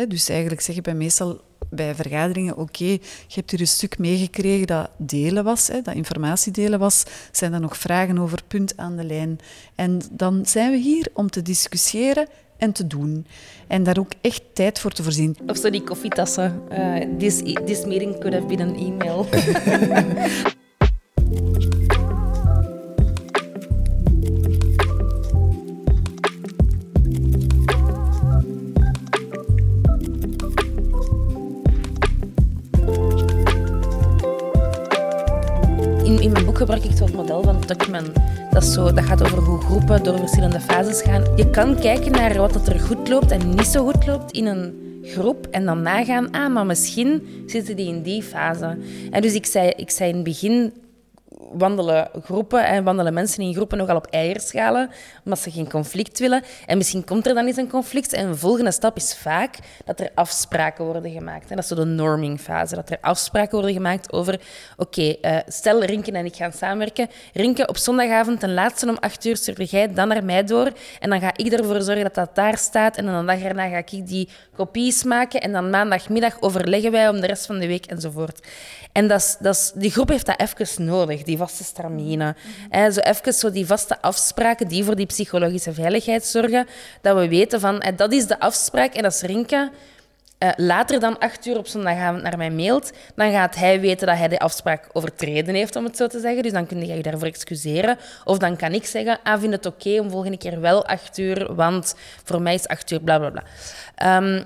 dus 0.08 0.29
eigenlijk 0.29 0.62
zeg 0.62 0.75
ik 0.75 0.84
bij 0.84 0.94
meestal 0.94 1.41
bij 1.70 1.96
vergaderingen, 1.96 2.58
oké, 2.58 2.86
je 2.86 3.00
hebt 3.27 3.51
hier 3.51 3.60
een 3.60 3.67
stuk 3.67 3.98
meegekregen 3.98 4.67
dat 4.67 4.89
delen 4.98 5.44
was, 5.44 5.67
hè, 5.67 5.82
dat 5.82 5.96
informatie 5.96 6.51
delen 6.51 6.79
was. 6.79 7.03
Zijn 7.32 7.53
er 7.53 7.60
nog 7.60 7.77
vragen 7.77 8.17
over 8.17 8.44
punt 8.48 8.77
aan 8.77 8.96
de 8.96 9.03
lijn? 9.03 9.39
En 9.75 10.01
dan 10.12 10.46
zijn 10.46 10.72
we 10.72 10.77
hier 10.77 11.10
om 11.13 11.29
te 11.29 11.41
discussiëren 11.41 12.27
en 12.57 12.71
te 12.71 12.87
doen. 12.87 13.25
En 13.67 13.83
daar 13.83 13.99
ook 13.99 14.11
echt 14.21 14.41
tijd 14.53 14.79
voor 14.79 14.91
te 14.91 15.03
voorzien. 15.03 15.37
Of 15.47 15.57
zo 15.57 15.69
die 15.69 15.83
koffietassen. 15.83 16.61
Uh, 16.71 17.17
this, 17.17 17.41
this 17.65 17.85
meeting 17.85 18.19
could 18.19 18.33
have 18.33 18.45
been 18.45 18.61
an 18.61 18.75
email. 18.75 19.25
gebruik 36.57 36.83
ik 36.83 36.99
het 36.99 37.13
model 37.13 37.43
van 37.43 37.65
Tuckman. 37.65 38.13
Dat, 38.57 38.95
dat 38.95 39.05
gaat 39.05 39.23
over 39.23 39.37
hoe 39.37 39.61
groepen 39.61 40.03
door 40.03 40.17
verschillende 40.17 40.59
fases 40.59 41.01
gaan. 41.01 41.23
Je 41.35 41.49
kan 41.49 41.79
kijken 41.79 42.11
naar 42.11 42.37
wat 42.37 42.67
er 42.67 42.79
goed 42.79 43.07
loopt 43.07 43.31
en 43.31 43.49
niet 43.49 43.65
zo 43.65 43.85
goed 43.85 44.05
loopt 44.05 44.31
in 44.31 44.45
een 44.45 44.73
groep 45.03 45.47
en 45.51 45.65
dan 45.65 45.81
nagaan, 45.81 46.31
ah, 46.31 46.53
maar 46.53 46.65
misschien 46.65 47.43
zitten 47.45 47.75
die 47.75 47.87
in 47.87 48.01
die 48.01 48.23
fase. 48.23 48.77
En 49.11 49.21
dus 49.21 49.33
ik 49.33 49.45
zei, 49.45 49.73
ik 49.75 49.89
zei 49.89 50.09
in 50.09 50.15
het 50.15 50.23
begin 50.23 50.73
wandelen 51.57 52.09
groepen 52.23 52.65
en 52.65 52.83
wandelen 52.83 53.13
mensen 53.13 53.43
in 53.43 53.53
groepen 53.53 53.77
nogal 53.77 53.95
op 53.95 54.07
eierschalen, 54.09 54.89
omdat 55.23 55.39
ze 55.39 55.51
geen 55.51 55.69
conflict 55.69 56.19
willen. 56.19 56.43
En 56.65 56.77
misschien 56.77 57.05
komt 57.05 57.27
er 57.27 57.33
dan 57.33 57.45
eens 57.45 57.57
een 57.57 57.69
conflict. 57.69 58.13
En 58.13 58.27
een 58.27 58.37
volgende 58.37 58.71
stap 58.71 58.95
is 58.95 59.15
vaak 59.15 59.55
dat 59.85 59.99
er 59.99 60.09
afspraken 60.15 60.85
worden 60.85 61.11
gemaakt. 61.11 61.49
En 61.49 61.55
dat 61.55 61.63
is 61.63 61.69
zo 61.69 61.75
de 61.75 61.85
normingfase. 61.85 62.75
Dat 62.75 62.89
er 62.89 62.97
afspraken 63.01 63.51
worden 63.51 63.73
gemaakt 63.73 64.13
over, 64.13 64.41
oké, 64.77 65.15
eh, 65.21 65.37
stel 65.47 65.83
Rinken 65.83 66.15
en 66.15 66.25
ik 66.25 66.35
gaan 66.35 66.51
samenwerken. 66.51 67.07
Rinken, 67.33 67.69
op 67.69 67.77
zondagavond 67.77 68.39
ten 68.39 68.53
laatste 68.53 68.89
om 68.89 68.97
acht 68.99 69.25
uur 69.25 69.37
stuur 69.37 69.63
jij 69.63 69.93
dan 69.93 70.07
naar 70.07 70.23
mij 70.23 70.43
door. 70.43 70.71
En 70.99 71.09
dan 71.09 71.19
ga 71.19 71.31
ik 71.35 71.51
ervoor 71.51 71.81
zorgen 71.81 72.03
dat 72.03 72.15
dat 72.15 72.35
daar 72.35 72.57
staat. 72.57 72.97
En 72.97 73.05
dan 73.05 73.19
de 73.19 73.25
dag 73.25 73.41
erna 73.41 73.69
ga 73.69 73.77
ik 73.77 74.07
die 74.07 74.29
kopies 74.55 75.03
maken. 75.03 75.41
En 75.41 75.51
dan 75.51 75.69
maandagmiddag 75.69 76.41
overleggen 76.41 76.91
wij 76.91 77.09
om 77.09 77.21
de 77.21 77.27
rest 77.27 77.45
van 77.45 77.59
de 77.59 77.67
week 77.67 77.85
enzovoort. 77.85 78.47
En 78.97 79.07
dat 79.07 79.37
dat 79.39 79.71
die 79.75 79.91
groep 79.91 80.09
heeft 80.09 80.25
dat 80.25 80.39
even 80.39 80.85
nodig, 80.85 81.23
die 81.23 81.37
vaste 81.37 81.63
stramine. 81.63 82.35
Mm 82.71 82.91
zo 82.91 82.99
even 82.99 83.33
zo 83.33 83.51
die 83.51 83.65
vaste 83.65 84.01
afspraken 84.01 84.67
die 84.67 84.83
voor 84.83 84.95
die 84.95 85.05
psychologische 85.05 85.73
veiligheid 85.73 86.25
zorgen. 86.25 86.67
Dat 87.01 87.17
we 87.17 87.27
weten 87.27 87.59
van, 87.59 87.83
dat 87.95 88.11
is 88.11 88.27
de 88.27 88.39
afspraak 88.39 88.93
en 88.93 89.03
dat 89.03 89.13
is 89.13 89.21
Rinke. 89.21 89.71
Uh, 90.39 90.49
later 90.55 90.99
dan 90.99 91.19
acht 91.19 91.45
uur 91.45 91.57
op 91.57 91.67
zondagavond 91.67 92.23
naar 92.23 92.37
mij 92.37 92.51
mailt, 92.51 92.91
dan 93.15 93.31
gaat 93.31 93.55
hij 93.55 93.79
weten 93.79 94.07
dat 94.07 94.17
hij 94.17 94.27
de 94.27 94.39
afspraak 94.39 94.89
overtreden 94.93 95.55
heeft, 95.55 95.75
om 95.75 95.83
het 95.83 95.97
zo 95.97 96.07
te 96.07 96.19
zeggen. 96.19 96.43
Dus 96.43 96.51
dan 96.51 96.65
kun 96.65 96.85
je 96.85 96.95
je 96.95 97.01
daarvoor 97.01 97.27
excuseren. 97.27 97.97
Of 98.23 98.37
dan 98.37 98.55
kan 98.55 98.73
ik 98.73 98.85
zeggen, 98.85 99.19
ah, 99.23 99.39
vind 99.39 99.53
het 99.53 99.65
oké 99.65 99.99
om 99.99 100.09
volgende 100.09 100.37
keer 100.37 100.61
wel 100.61 100.85
acht 100.85 101.17
uur, 101.17 101.55
want 101.55 101.95
voor 102.23 102.41
mij 102.41 102.53
is 102.53 102.67
acht 102.67 102.91
uur, 102.91 103.01
bla 103.01 103.19
bla 103.19 103.29
bla. 103.29 103.43
Um, 104.17 104.43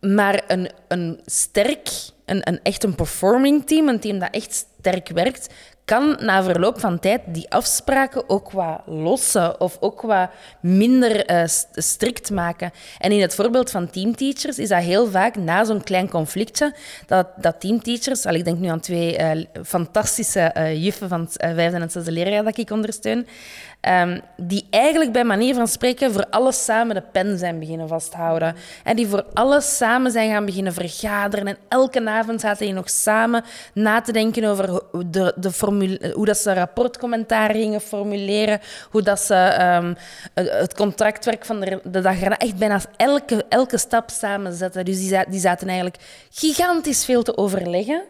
maar 0.00 0.42
een, 0.46 0.70
een 0.88 1.20
sterk, 1.24 1.88
een, 2.30 2.60
echt 2.62 2.84
een 2.84 2.94
performing 2.94 3.66
team, 3.66 3.88
een 3.88 4.00
team 4.00 4.18
dat 4.18 4.30
echt 4.30 4.66
sterk 4.78 5.08
werkt, 5.08 5.48
kan 5.88 6.16
na 6.20 6.42
verloop 6.42 6.80
van 6.80 6.98
tijd 6.98 7.20
die 7.26 7.50
afspraken 7.50 8.28
ook 8.28 8.50
wat 8.50 8.80
lossen 8.86 9.60
of 9.60 9.76
ook 9.80 10.00
wat 10.00 10.30
minder 10.60 11.30
uh, 11.30 11.42
strikt 11.72 12.30
maken. 12.30 12.70
En 12.98 13.12
in 13.12 13.20
het 13.20 13.34
voorbeeld 13.34 13.70
van 13.70 13.90
teamteachers 13.90 14.58
is 14.58 14.68
dat 14.68 14.82
heel 14.82 15.10
vaak 15.10 15.36
na 15.36 15.64
zo'n 15.64 15.82
klein 15.82 16.08
conflictje 16.08 16.74
dat, 17.06 17.26
dat 17.36 17.60
teamteachers, 17.60 18.26
al 18.26 18.34
ik 18.34 18.44
denk 18.44 18.58
nu 18.58 18.68
aan 18.68 18.80
twee 18.80 19.18
uh, 19.18 19.44
fantastische 19.64 20.54
uh, 20.56 20.84
juffen 20.84 21.08
van 21.08 21.20
het 21.20 21.34
vijfde 21.38 21.78
en 21.78 21.90
zesde 21.90 22.12
leerjaar 22.12 22.44
dat 22.44 22.58
ik 22.58 22.70
ondersteun, 22.70 23.26
Um, 23.88 24.20
die 24.36 24.66
eigenlijk 24.70 25.12
bij 25.12 25.24
manier 25.24 25.54
van 25.54 25.68
spreken 25.68 26.12
voor 26.12 26.26
alles 26.30 26.64
samen 26.64 26.94
de 26.94 27.02
pen 27.12 27.38
zijn 27.38 27.58
beginnen 27.58 27.88
vasthouden. 27.88 28.56
En 28.84 28.96
die 28.96 29.06
voor 29.06 29.24
alles 29.32 29.76
samen 29.76 30.10
zijn 30.10 30.30
gaan 30.30 30.44
beginnen 30.44 30.72
vergaderen. 30.72 31.46
En 31.46 31.56
elke 31.68 32.06
avond 32.06 32.40
zaten 32.40 32.66
die 32.66 32.74
nog 32.74 32.90
samen 32.90 33.44
na 33.74 34.00
te 34.00 34.12
denken 34.12 34.44
over 34.44 34.82
de, 35.06 35.34
de 35.36 36.12
hoe 36.14 36.26
dat 36.26 36.38
ze 36.38 36.54
rapportcommentaar 36.54 37.50
gingen 37.50 37.80
formuleren, 37.80 38.60
hoe 38.90 39.02
dat 39.02 39.20
ze 39.20 39.70
um, 39.76 39.96
het 40.34 40.74
contractwerk 40.74 41.44
van 41.44 41.60
de, 41.60 42.00
dag 42.00 42.20
echt 42.20 42.56
bijna 42.56 42.80
elke, 42.96 43.44
elke 43.48 43.78
stap 43.78 44.10
samen 44.10 44.52
zetten. 44.52 44.84
Dus 44.84 44.98
die 45.28 45.40
zaten 45.40 45.66
eigenlijk 45.66 45.96
gigantisch 46.30 47.04
veel 47.04 47.22
te 47.22 47.36
overleggen. 47.36 48.02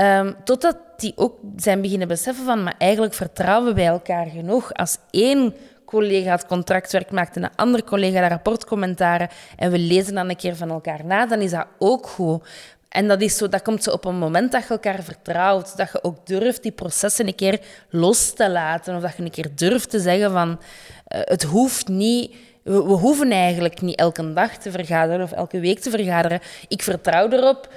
Um, 0.00 0.36
totdat 0.44 0.76
die 0.96 1.12
ook 1.16 1.38
zijn 1.56 1.80
beginnen 1.80 2.08
beseffen 2.08 2.44
van, 2.44 2.62
maar 2.62 2.74
eigenlijk 2.78 3.14
vertrouwen 3.14 3.74
wij 3.74 3.86
elkaar 3.86 4.26
genoeg. 4.26 4.72
Als 4.72 4.98
één 5.10 5.54
collega 5.84 6.30
het 6.30 6.46
contractwerk 6.46 7.10
maakt 7.10 7.36
en 7.36 7.42
een 7.42 7.56
andere 7.56 7.84
collega 7.84 8.20
de 8.20 8.28
rapportcommentaren 8.28 9.28
en 9.56 9.70
we 9.70 9.78
lezen 9.78 10.14
dan 10.14 10.28
een 10.28 10.36
keer 10.36 10.56
van 10.56 10.70
elkaar 10.70 11.04
na, 11.04 11.26
dan 11.26 11.40
is 11.40 11.50
dat 11.50 11.66
ook 11.78 12.06
goed. 12.06 12.42
En 12.88 13.08
dat, 13.08 13.20
is 13.20 13.36
zo, 13.36 13.48
dat 13.48 13.62
komt 13.62 13.82
zo 13.82 13.90
op 13.90 14.04
een 14.04 14.18
moment 14.18 14.52
dat 14.52 14.62
je 14.62 14.68
elkaar 14.68 15.02
vertrouwt. 15.02 15.76
Dat 15.76 15.92
je 15.92 16.04
ook 16.04 16.26
durft 16.26 16.62
die 16.62 16.72
processen 16.72 17.26
een 17.26 17.34
keer 17.34 17.60
los 17.90 18.32
te 18.32 18.50
laten. 18.50 18.96
Of 18.96 19.02
dat 19.02 19.16
je 19.16 19.22
een 19.22 19.30
keer 19.30 19.50
durft 19.54 19.90
te 19.90 20.00
zeggen 20.00 20.32
van... 20.32 20.48
Uh, 20.48 21.20
het 21.24 21.42
hoeft 21.42 21.88
niet... 21.88 22.34
We, 22.68 22.74
hoeven 22.74 23.30
eigenlijk 23.30 23.80
niet 23.80 23.98
elke 23.98 24.32
dag 24.32 24.56
te 24.56 24.70
vergaderen 24.70 25.22
of 25.22 25.32
elke 25.32 25.60
week 25.60 25.78
te 25.78 25.90
vergaderen. 25.90 26.40
Ik 26.68 26.82
vertrouw 26.82 27.28
erop, 27.28 27.68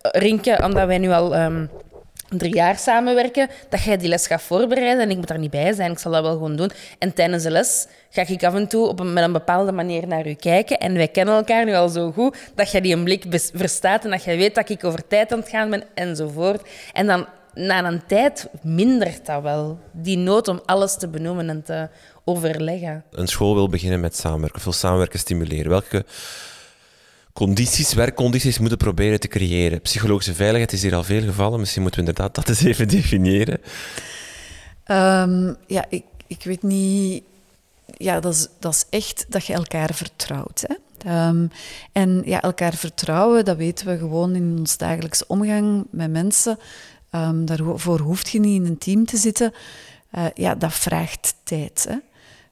Rinke, 0.00 0.60
omdat 0.64 0.86
wij 0.86 0.98
nu 0.98 1.10
al... 1.10 1.36
Um, 1.36 1.70
drie 2.38 2.54
jaar 2.54 2.78
samenwerken, 2.78 3.48
dat 3.68 3.82
jij 3.82 3.96
die 3.96 4.08
les 4.08 4.26
gaat 4.26 4.42
voorbereiden 4.42 5.02
en 5.02 5.10
ik 5.10 5.16
moet 5.16 5.28
daar 5.28 5.38
niet 5.38 5.50
bij 5.50 5.72
zijn. 5.72 5.90
Ik 5.90 5.98
zal 5.98 6.12
dat 6.12 6.22
wel 6.22 6.32
gewoon 6.32 6.56
doen. 6.56 6.70
En 6.98 7.12
tijdens 7.14 7.42
de 7.42 7.50
les 7.50 7.86
ga 8.10 8.24
ik 8.26 8.44
af 8.44 8.54
en 8.54 8.68
toe 8.68 8.86
op 8.86 9.00
een, 9.00 9.12
met 9.12 9.24
een 9.24 9.32
bepaalde 9.32 9.72
manier 9.72 10.06
naar 10.06 10.26
u 10.26 10.34
kijken. 10.34 10.78
En 10.78 10.94
wij 10.94 11.08
kennen 11.08 11.34
elkaar 11.34 11.64
nu 11.64 11.74
al 11.74 11.88
zo 11.88 12.12
goed 12.12 12.36
dat 12.54 12.70
jij 12.70 12.80
die 12.80 12.94
een 12.94 13.04
blik 13.04 13.24
verstaat 13.54 14.04
en 14.04 14.10
dat 14.10 14.24
jij 14.24 14.36
weet 14.36 14.54
dat 14.54 14.68
ik 14.68 14.84
over 14.84 15.06
tijd 15.06 15.32
aan 15.32 15.38
het 15.38 15.48
gaan 15.48 15.70
ben 15.70 15.84
enzovoort. 15.94 16.68
En 16.92 17.06
dan 17.06 17.26
na 17.54 17.84
een 17.84 18.06
tijd 18.06 18.48
mindert 18.62 19.26
dat 19.26 19.42
wel. 19.42 19.78
Die 19.92 20.18
nood 20.18 20.48
om 20.48 20.60
alles 20.66 20.96
te 20.96 21.08
benoemen 21.08 21.48
en 21.48 21.62
te 21.62 21.88
overleggen. 22.30 23.04
Een 23.10 23.28
school 23.28 23.54
wil 23.54 23.68
beginnen 23.68 24.00
met 24.00 24.16
samenwerken, 24.16 24.58
of 24.58 24.64
wil 24.64 24.72
samenwerken 24.72 25.18
stimuleren. 25.18 25.70
Welke 25.70 26.04
condities, 27.32 27.94
werkcondities 27.94 28.58
moeten 28.58 28.78
proberen 28.78 29.20
te 29.20 29.28
creëren. 29.28 29.80
Psychologische 29.80 30.34
veiligheid 30.34 30.72
is 30.72 30.82
hier 30.82 30.94
al 30.94 31.04
veel 31.04 31.22
gevallen. 31.22 31.60
Misschien 31.60 31.82
moeten 31.82 32.00
we 32.00 32.06
inderdaad 32.08 32.34
dat 32.34 32.48
eens 32.48 32.62
even 32.64 32.88
definiëren. 32.98 33.60
Um, 34.86 35.56
ja, 35.66 35.84
ik, 35.88 36.04
ik 36.26 36.42
weet 36.42 36.62
niet. 36.62 37.22
Ja, 37.96 38.20
dat 38.20 38.34
is, 38.34 38.48
dat 38.58 38.74
is 38.74 38.84
echt 38.90 39.26
dat 39.28 39.46
je 39.46 39.52
elkaar 39.52 39.94
vertrouwt. 39.94 40.64
Hè? 40.66 40.74
Um, 41.28 41.50
en 41.92 42.22
ja, 42.24 42.42
elkaar 42.42 42.74
vertrouwen, 42.74 43.44
dat 43.44 43.56
weten 43.56 43.86
we 43.86 43.98
gewoon 43.98 44.34
in 44.34 44.56
ons 44.58 44.76
dagelijkse 44.76 45.24
omgang 45.26 45.86
met 45.90 46.10
mensen. 46.10 46.58
Um, 47.14 47.44
daarvoor 47.44 47.98
hoeft 47.98 48.28
je 48.28 48.40
niet 48.40 48.60
in 48.60 48.66
een 48.66 48.78
team 48.78 49.04
te 49.04 49.16
zitten. 49.16 49.52
Uh, 50.14 50.24
ja, 50.34 50.54
dat 50.54 50.72
vraagt 50.72 51.34
tijd. 51.42 51.86
Hè? 51.88 51.96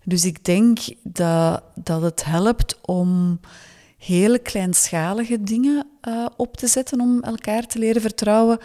Dus 0.09 0.25
ik 0.25 0.45
denk 0.45 0.79
dat, 1.03 1.63
dat 1.75 2.03
het 2.03 2.25
helpt 2.25 2.79
om 2.81 3.41
hele 3.99 4.39
kleinschalige 4.39 5.43
dingen 5.43 5.87
uh, 6.09 6.27
op 6.37 6.57
te 6.57 6.67
zetten 6.67 7.01
om 7.01 7.23
elkaar 7.23 7.67
te 7.67 7.79
leren 7.79 8.01
vertrouwen. 8.01 8.59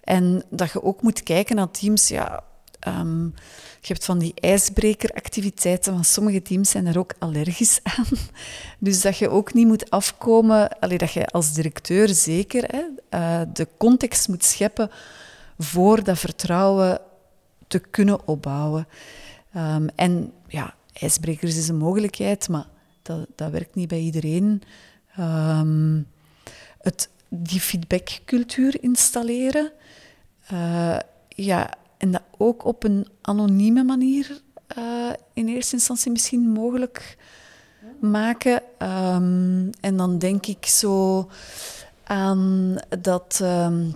En 0.00 0.42
dat 0.50 0.72
je 0.72 0.82
ook 0.82 1.02
moet 1.02 1.22
kijken 1.22 1.56
naar 1.56 1.70
teams. 1.70 2.08
Ja, 2.08 2.44
um, 2.88 3.34
je 3.80 3.92
hebt 3.92 4.04
van 4.04 4.18
die 4.18 4.34
ijsbrekeractiviteiten, 4.34 5.92
want 5.92 6.06
sommige 6.06 6.42
teams 6.42 6.70
zijn 6.70 6.86
er 6.86 6.98
ook 6.98 7.14
allergisch 7.18 7.80
aan. 7.96 8.18
Dus 8.78 9.00
dat 9.00 9.18
je 9.18 9.28
ook 9.28 9.54
niet 9.54 9.66
moet 9.66 9.90
afkomen, 9.90 10.78
allee, 10.78 10.98
dat 10.98 11.12
je 11.12 11.26
als 11.26 11.52
directeur 11.52 12.08
zeker 12.08 12.64
hè, 12.64 12.84
uh, 13.18 13.46
de 13.52 13.68
context 13.78 14.28
moet 14.28 14.44
scheppen 14.44 14.90
voor 15.58 16.04
dat 16.04 16.18
vertrouwen 16.18 17.00
te 17.66 17.78
kunnen 17.78 18.28
opbouwen. 18.28 18.86
Um, 19.56 19.88
en 19.94 20.32
ijsbrekers 21.00 21.56
is 21.56 21.68
een 21.68 21.76
mogelijkheid, 21.76 22.48
maar 22.48 22.66
dat, 23.02 23.26
dat 23.34 23.50
werkt 23.50 23.74
niet 23.74 23.88
bij 23.88 24.00
iedereen. 24.00 24.62
Um, 25.18 26.06
het, 26.78 27.08
die 27.28 27.60
feedbackcultuur 27.60 28.82
installeren. 28.82 29.72
Uh, 30.52 30.98
ja, 31.28 31.70
en 31.98 32.10
dat 32.10 32.22
ook 32.38 32.64
op 32.64 32.84
een 32.84 33.06
anonieme 33.20 33.84
manier 33.84 34.40
uh, 34.78 35.12
in 35.32 35.48
eerste 35.48 35.74
instantie 35.74 36.12
misschien 36.12 36.50
mogelijk 36.50 37.16
maken. 38.00 38.62
Ehm, 38.78 39.70
en 39.80 39.96
dan 39.96 40.18
denk 40.18 40.46
ik 40.46 40.66
zo 40.66 41.28
aan 42.04 42.76
dat... 43.00 43.38
ehm, 43.42 43.90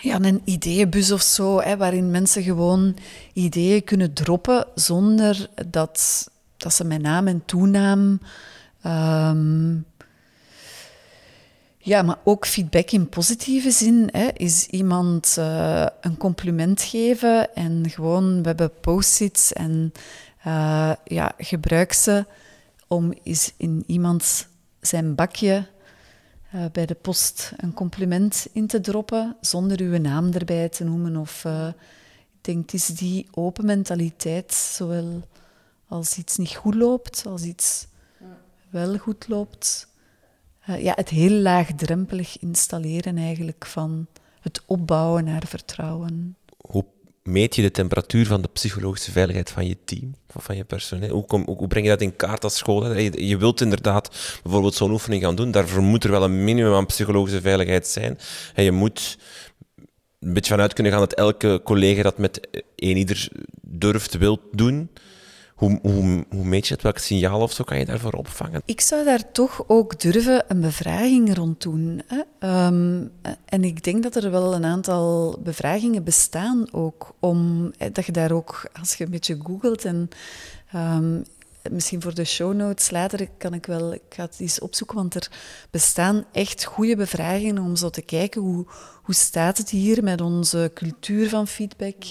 ja, 0.00 0.20
een 0.20 0.42
ideeënbus 0.44 1.12
of 1.12 1.22
zo, 1.22 1.60
hè, 1.60 1.76
waarin 1.76 2.10
mensen 2.10 2.42
gewoon 2.42 2.96
ideeën 3.32 3.84
kunnen 3.84 4.12
droppen 4.12 4.66
zonder 4.74 5.48
dat, 5.68 6.28
dat 6.56 6.74
ze 6.74 6.84
met 6.84 7.02
naam 7.02 7.26
en 7.26 7.42
toenaam. 7.44 8.20
ehm, 8.82 9.76
ja, 11.78 12.02
maar 12.02 12.18
ook 12.24 12.46
feedback 12.46 12.90
in 12.90 13.08
positieve 13.08 13.70
zin. 13.70 14.08
Hè, 14.12 14.28
is 14.32 14.66
iemand 14.66 15.36
eh, 15.38 15.86
een 16.00 16.16
compliment 16.16 16.82
geven 16.82 17.54
en 17.54 17.90
gewoon, 17.90 18.42
we 18.42 18.48
hebben 18.48 18.72
post-its 18.80 19.52
en 19.52 19.92
eh, 20.42 20.92
ja, 21.04 21.32
gebruik 21.38 21.92
ze 21.92 22.26
om 22.86 23.12
eens 23.22 23.52
in 23.56 23.84
iemand 23.86 24.48
zijn 24.80 25.14
bakje 25.14 25.66
eh, 26.50 26.64
bij 26.72 26.86
de 26.86 26.94
post 26.94 27.52
een 27.56 27.72
compliment 27.72 28.46
in 28.52 28.66
te 28.66 28.80
droppen, 28.80 29.36
zonder 29.40 29.80
uw 29.80 29.98
naam 29.98 30.32
erbij 30.32 30.68
te 30.68 30.84
noemen. 30.84 31.16
Of 31.16 31.44
eh, 31.44 31.68
ik 32.18 32.44
denk, 32.44 32.62
het 32.62 32.74
is 32.74 32.86
die 32.86 33.28
open 33.30 33.64
mentaliteit, 33.64 34.54
zowel 34.54 35.22
als 35.88 36.16
iets 36.16 36.36
niet 36.36 36.54
goed 36.54 36.74
loopt, 36.74 37.26
als 37.26 37.42
iets 37.42 37.86
wel 38.70 38.98
goed 38.98 39.28
loopt. 39.28 39.88
Eh, 40.60 40.82
ja, 40.82 40.92
het 40.96 41.08
heel 41.08 41.40
laagdrempelig 41.40 42.38
installeren 42.38 43.16
eigenlijk 43.16 43.66
van 43.66 44.06
het 44.40 44.62
opbouwen 44.66 45.24
naar 45.24 45.46
vertrouwen. 45.46 46.36
Meet 47.28 47.54
je 47.54 47.62
de 47.62 47.70
temperatuur 47.70 48.26
van 48.26 48.42
de 48.42 48.48
psychologische 48.52 49.12
veiligheid 49.12 49.50
van 49.50 49.66
je 49.66 49.76
team 49.84 50.14
van 50.36 50.56
je 50.56 50.64
personeel? 50.64 51.10
Hoe, 51.10 51.24
kom, 51.24 51.42
hoe, 51.46 51.68
breng 51.68 51.84
je 51.84 51.90
dat 51.90 52.00
in 52.00 52.16
kaart 52.16 52.44
als 52.44 52.56
school? 52.56 52.96
Je, 52.98 53.36
wilt 53.36 53.60
inderdaad 53.60 54.38
bijvoorbeeld 54.42 54.74
zo'n 54.74 54.90
oefening 54.90 55.22
gaan 55.22 55.34
doen. 55.34 55.50
Daarvoor 55.50 55.82
moet 55.82 56.04
er 56.04 56.10
wel 56.10 56.22
een 56.22 56.44
minimum 56.44 56.74
aan 56.74 56.86
psychologische 56.86 57.40
veiligheid 57.40 57.86
zijn. 57.86 58.18
En 58.54 58.64
je 58.64 58.72
moet 58.72 59.18
een 60.20 60.32
beetje 60.32 60.50
vanuit 60.50 60.72
kunnen 60.72 60.92
gaan 60.92 61.00
dat 61.00 61.14
elke 61.14 61.60
collega 61.64 62.02
dat 62.02 62.18
met 62.18 62.48
een 62.76 62.96
ieder 62.96 63.28
durft, 63.60 64.18
wilt 64.18 64.40
doen. 64.52 64.90
Hoe, 65.58 65.78
hoe, 65.82 66.24
hoe 66.30 66.44
meet 66.44 66.66
je 66.66 66.74
het? 66.74 66.82
Welk 66.82 66.98
signaal 66.98 67.40
of 67.40 67.52
zo 67.52 67.64
kan 67.64 67.78
je 67.78 67.84
daarvoor 67.84 68.12
opvangen? 68.12 68.62
Ik 68.64 68.80
zou 68.80 69.04
daar 69.04 69.32
toch 69.32 69.64
ook 69.66 70.00
durven 70.00 70.44
een 70.48 70.60
bevraging 70.60 71.34
rond 71.34 71.62
doen. 71.62 72.02
Ehm, 72.38 73.04
en 73.44 73.64
ik 73.64 73.84
denk 73.84 74.02
dat 74.02 74.14
er 74.14 74.30
wel 74.30 74.54
een 74.54 74.64
aantal 74.64 75.38
bevragingen 75.42 76.04
bestaan 76.04 76.72
ook. 76.72 77.14
Om, 77.20 77.70
eh, 77.78 77.88
dat 77.92 78.06
je 78.06 78.12
daar 78.12 78.32
ook, 78.32 78.70
als 78.80 78.94
je 78.94 79.04
een 79.04 79.10
beetje 79.10 79.38
googelt 79.42 79.84
en 79.84 80.08
ehm, 80.72 81.20
misschien 81.70 82.02
voor 82.02 82.14
de 82.14 82.24
show 82.24 82.54
notes 82.54 82.90
later 82.90 83.28
kan 83.38 83.54
ik 83.54 83.66
wel, 83.66 83.92
ik 83.92 84.02
ga 84.08 84.22
het 84.22 84.36
eens 84.38 84.60
opzoeken, 84.60 84.96
want 84.96 85.14
er 85.14 85.30
bestaan 85.70 86.24
echt 86.32 86.64
goede 86.64 86.96
bevragingen 86.96 87.62
om 87.62 87.76
zo 87.76 87.90
te 87.90 88.02
kijken 88.02 88.40
hoe, 88.40 88.66
hoe 89.02 89.14
staat 89.14 89.58
het 89.58 89.70
hier 89.70 90.02
met 90.02 90.20
onze 90.20 90.70
cultuur 90.74 91.28
van 91.28 91.46
feedback, 91.46 92.02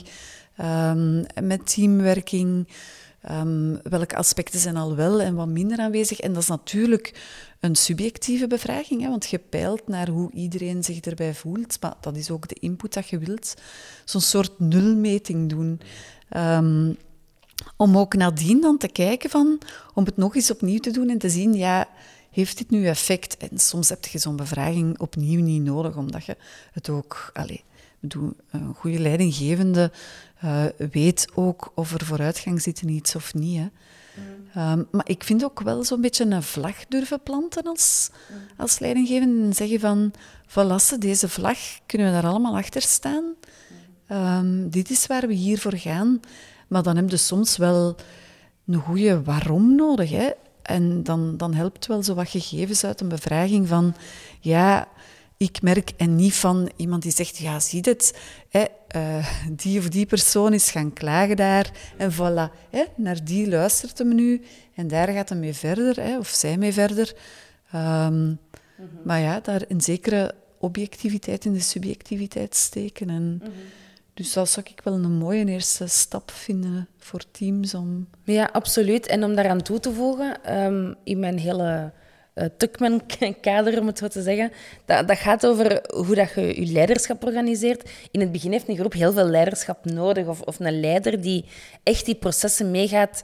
ehm, 0.55 1.23
met 1.43 1.73
teamwerking. 1.73 2.67
Ehm, 3.21 3.75
welke 3.83 4.15
aspecten 4.15 4.59
zijn 4.59 4.77
al 4.77 4.95
wel 4.95 5.21
en 5.21 5.35
wat 5.35 5.47
minder 5.47 5.79
aanwezig? 5.79 6.19
En 6.19 6.33
dat 6.33 6.41
is 6.41 6.49
natuurlijk 6.49 7.21
een 7.59 7.75
subjectieve 7.75 8.47
bevraging, 8.47 9.01
hè, 9.01 9.09
want 9.09 9.29
je 9.29 9.39
peilt 9.39 9.87
naar 9.87 10.09
hoe 10.09 10.31
iedereen 10.31 10.83
zich 10.83 10.99
erbij 10.99 11.33
voelt. 11.33 11.81
Maar 11.81 11.95
dat 12.01 12.15
is 12.15 12.31
ook 12.31 12.47
de 12.47 12.57
input 12.59 12.93
dat 12.93 13.09
je 13.09 13.17
wilt. 13.17 13.53
Zo'n 14.05 14.21
soort 14.21 14.59
nulmeting 14.59 15.49
doen. 15.49 15.81
Ehm, 16.29 16.93
om 17.77 17.97
ook 17.97 18.13
nadien 18.13 18.61
dan 18.61 18.77
te 18.77 18.87
kijken 18.87 19.29
van, 19.29 19.59
om 19.93 20.05
het 20.05 20.17
nog 20.17 20.35
eens 20.35 20.51
opnieuw 20.51 20.79
te 20.79 20.91
doen 20.91 21.09
en 21.09 21.17
te 21.17 21.29
zien, 21.29 21.53
ja, 21.53 21.87
heeft 22.31 22.57
dit 22.57 22.69
nu 22.69 22.87
effect? 22.87 23.37
En 23.37 23.59
soms 23.59 23.89
heb 23.89 24.05
je 24.05 24.17
zo'n 24.17 24.35
bevraging 24.35 24.99
opnieuw 24.99 25.41
niet 25.41 25.63
nodig, 25.63 25.95
omdat 25.95 26.25
je 26.25 26.37
het 26.71 26.89
ook... 26.89 27.29
Allez, 27.33 27.61
bedoel, 27.99 28.33
een 28.51 28.73
goede 28.73 28.99
leidinggevende 28.99 29.91
eh, 30.39 30.63
weet 30.91 31.27
ook 31.33 31.71
of 31.75 31.93
er 31.93 32.05
vooruitgang 32.05 32.61
zit 32.61 32.81
in 32.81 32.89
iets 32.89 33.15
of 33.15 33.33
niet. 33.33 33.57
Hè. 33.59 33.67
Ehm, 34.53 34.83
maar 34.91 35.09
ik 35.09 35.23
vind 35.23 35.43
ook 35.43 35.59
wel 35.59 35.83
zo'n 35.83 36.01
beetje 36.01 36.25
een 36.25 36.43
vlag 36.43 36.85
durven 36.87 37.23
planten 37.23 37.63
als, 37.63 38.09
als 38.57 38.79
leidinggevende 38.79 39.45
en 39.45 39.53
zeggen 39.53 39.79
van, 39.79 40.13
voilà, 40.47 40.97
deze 40.99 41.29
vlag, 41.29 41.57
kunnen 41.85 42.07
we 42.07 42.13
daar 42.13 42.29
allemaal 42.29 42.57
achter 42.57 42.81
staan? 42.81 43.23
Ehm, 44.07 44.69
dit 44.69 44.89
is 44.89 45.07
waar 45.07 45.27
we 45.27 45.33
hier 45.33 45.59
voor 45.59 45.77
gaan. 45.77 46.19
Maar 46.67 46.83
dan 46.83 46.95
heb 46.95 47.09
je 47.09 47.17
soms 47.17 47.57
wel 47.57 47.95
een 48.67 48.79
goede 48.79 49.23
waarom 49.23 49.75
nodig. 49.75 50.09
Hè? 50.09 50.29
En 50.61 51.03
dan, 51.03 51.37
dan 51.37 51.53
helpt 51.53 51.87
wel 51.87 52.03
zo 52.03 52.13
wat 52.13 52.29
gegevens 52.29 52.83
uit 52.83 53.01
een 53.01 53.07
bevraging 53.07 53.67
van... 53.67 53.95
Ja, 54.39 54.87
ik 55.37 55.61
merk 55.61 55.91
en 55.97 56.15
niet 56.15 56.33
van 56.33 56.69
iemand 56.75 57.01
die 57.03 57.11
zegt... 57.11 57.37
Ja, 57.37 57.59
zie 57.59 57.81
het? 57.81 58.19
Hè? 58.49 58.65
eh, 58.87 59.27
die 59.51 59.79
of 59.79 59.89
die 59.89 60.05
persoon 60.05 60.53
is 60.53 60.71
gaan 60.71 60.93
klagen 60.93 61.35
daar. 61.35 61.71
En 61.97 62.13
voilà, 62.13 62.69
hè? 62.69 62.83
naar 62.95 63.23
die 63.23 63.49
luistert 63.49 63.97
hem 63.97 64.15
nu. 64.15 64.41
En 64.75 64.87
daar 64.87 65.07
gaat 65.07 65.29
hij 65.29 65.37
mee 65.37 65.53
verder, 65.53 65.95
hè? 66.01 66.17
of 66.17 66.27
zij 66.27 66.57
mee 66.57 66.73
verder. 66.73 67.15
Ehm, 67.71 68.33
Maar 69.03 69.19
ja, 69.19 69.39
daar 69.39 69.61
een 69.67 69.81
zekere 69.81 70.35
objectiviteit 70.59 71.45
in 71.45 71.53
de 71.53 71.59
subjectiviteit 71.59 72.55
steken. 72.55 73.09
En 73.09 73.41
Dus 74.13 74.33
dat 74.33 74.49
zou 74.49 74.65
ik 74.69 74.81
wel 74.83 74.93
een 74.93 75.17
mooie 75.17 75.45
eerste 75.45 75.87
stap 75.87 76.31
vinden 76.31 76.87
voor 76.97 77.21
teams 77.31 77.73
om... 77.73 78.07
Ja, 78.23 78.49
absoluut. 78.51 79.07
En 79.07 79.23
om 79.23 79.35
daaraan 79.35 79.61
toe 79.61 79.79
te 79.79 79.93
voegen, 79.93 80.43
ehm, 80.43 80.93
in 81.03 81.19
mijn 81.19 81.37
hele 81.37 81.91
uh, 82.37 82.45
Tuckman-kader, 82.57 83.79
om 83.81 83.87
het 83.87 83.97
zo 83.97 84.07
te 84.07 84.21
zeggen, 84.21 84.51
dat, 84.85 85.07
dat 85.07 85.17
gaat 85.17 85.45
over 85.45 85.81
hoe 85.93 86.15
dat 86.15 86.33
je 86.35 86.65
je 86.65 86.71
leiderschap 86.71 87.25
organiseert. 87.25 87.89
In 88.11 88.19
het 88.19 88.31
begin 88.31 88.51
heeft 88.51 88.67
een 88.67 88.77
groep 88.77 88.93
heel 88.93 89.11
veel 89.11 89.27
leiderschap 89.27 89.85
nodig, 89.85 90.27
of, 90.27 90.41
of 90.41 90.59
een 90.59 90.79
leider 90.79 91.21
die 91.21 91.45
echt 91.83 92.05
die 92.05 92.15
processen 92.15 92.71
meegaat 92.71 93.23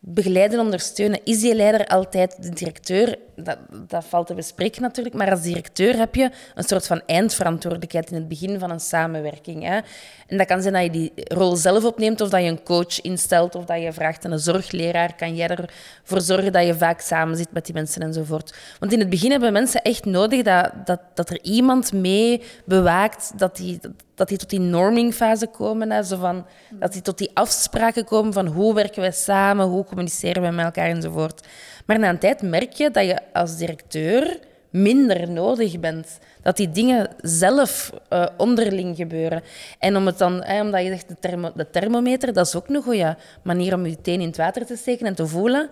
begeleiden, 0.00 0.60
ondersteunen. 0.60 1.20
Is 1.24 1.40
die 1.40 1.54
leider 1.54 1.86
altijd 1.86 2.42
de 2.42 2.48
directeur? 2.48 3.18
Dat, 3.36 3.58
dat 3.88 4.04
valt 4.04 4.26
te 4.26 4.34
bespreken 4.34 4.82
natuurlijk. 4.82 5.14
Maar 5.14 5.30
als 5.30 5.42
directeur 5.42 5.96
heb 5.96 6.14
je 6.14 6.30
een 6.54 6.64
soort 6.64 6.86
van 6.86 7.02
eindverantwoordelijkheid 7.06 8.10
in 8.10 8.16
het 8.16 8.28
begin 8.28 8.58
van 8.58 8.70
een 8.70 8.80
samenwerking. 8.80 9.62
Hè? 9.62 9.78
En 10.26 10.36
dat 10.36 10.46
kan 10.46 10.62
zijn 10.62 10.74
dat 10.74 10.82
je 10.82 10.90
die 10.90 11.12
rol 11.14 11.56
zelf 11.56 11.84
opneemt, 11.84 12.20
of 12.20 12.28
dat 12.28 12.42
je 12.42 12.48
een 12.48 12.62
coach 12.62 13.00
instelt, 13.00 13.54
of 13.54 13.64
dat 13.64 13.82
je 13.82 13.92
vraagt 13.92 14.24
aan 14.24 14.32
een 14.32 14.38
zorgleraar. 14.38 15.14
Kan 15.14 15.36
jij 15.36 15.48
ervoor 15.48 16.20
zorgen 16.20 16.52
dat 16.52 16.66
je 16.66 16.74
vaak 16.74 17.00
samen 17.00 17.36
zit 17.36 17.52
met 17.52 17.64
die 17.64 17.74
mensen 17.74 18.02
enzovoort? 18.02 18.54
Want 18.78 18.92
in 18.92 18.98
het 18.98 19.10
begin 19.10 19.30
hebben 19.30 19.52
mensen 19.52 19.82
echt 19.82 20.04
nodig 20.04 20.42
dat, 20.42 20.72
dat, 20.84 21.00
dat 21.14 21.30
er 21.30 21.42
iemand 21.42 21.92
mee 21.92 22.42
bewaakt, 22.64 23.32
dat 23.36 23.56
die, 23.56 23.80
dat 24.18 24.28
die 24.28 24.38
tot 24.38 24.50
die 24.50 24.60
normingfase 24.60 25.46
komen. 25.46 25.90
Hè, 25.90 26.02
zo 26.02 26.16
van, 26.16 26.46
dat 26.70 26.92
die 26.92 27.02
tot 27.02 27.18
die 27.18 27.30
afspraken 27.34 28.04
komen 28.04 28.32
van 28.32 28.46
hoe 28.46 28.74
werken 28.74 29.00
wij 29.00 29.12
samen, 29.12 29.66
hoe 29.66 29.84
communiceren 29.84 30.42
we 30.42 30.50
met 30.50 30.64
elkaar 30.64 30.88
enzovoort. 30.88 31.46
Maar 31.86 31.98
na 31.98 32.08
een 32.08 32.18
tijd 32.18 32.42
merk 32.42 32.72
je 32.72 32.90
dat 32.90 33.04
je 33.04 33.18
als 33.32 33.56
directeur 33.56 34.38
minder 34.70 35.30
nodig 35.30 35.80
bent. 35.80 36.18
Dat 36.42 36.56
die 36.56 36.70
dingen 36.70 37.08
zelf 37.20 37.92
uh, 38.12 38.26
onderling 38.36 38.96
gebeuren. 38.96 39.42
En 39.78 39.96
om 39.96 40.06
het 40.06 40.18
dan, 40.18 40.44
omdat 40.60 40.82
je 40.82 40.88
zegt 40.88 41.08
de, 41.08 41.52
de 41.54 41.70
thermometer, 41.70 42.32
dat 42.32 42.46
is 42.46 42.56
ook 42.56 42.68
een 42.68 42.82
goede 42.82 43.16
manier 43.42 43.74
om 43.74 43.86
je 43.86 44.00
teen 44.00 44.20
in 44.20 44.26
het 44.26 44.36
water 44.36 44.66
te 44.66 44.76
steken 44.76 45.06
en 45.06 45.14
te 45.14 45.26
voelen. 45.26 45.70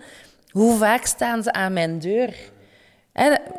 Hoe 0.49 0.77
vaak 0.77 1.05
staan 1.05 1.43
ze 1.43 1.51
aan 1.51 1.73
mijn 1.73 1.99
deur? 1.99 2.35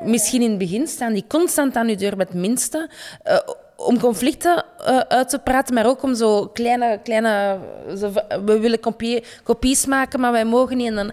Misschien 0.05 0.43
in 0.43 0.51
het 0.51 0.59
begin 0.59 0.87
staan 0.87 1.13
die 1.13 1.25
constant 1.29 1.77
aan 1.77 1.89
uw 1.89 1.97
deur 1.97 2.17
met 2.17 2.35
minste. 2.35 2.91
Uh, 3.27 3.39
om 3.79 4.01
conflicten 4.01 4.65
uh, 4.81 4.99
uit 4.99 5.29
te 5.29 5.39
praten, 5.39 5.75
maar 5.75 5.87
ook 5.87 6.03
om 6.03 6.15
zo 6.15 6.47
kleine... 6.47 7.01
kleine 7.03 7.59
we 8.45 8.59
willen 8.61 8.81
kopie, 8.81 9.25
kopies 9.43 9.87
maken, 9.87 10.21
maar 10.21 10.33
wij 10.33 10.45
mogen 10.45 10.77
niet. 10.77 10.93
En, 10.93 11.13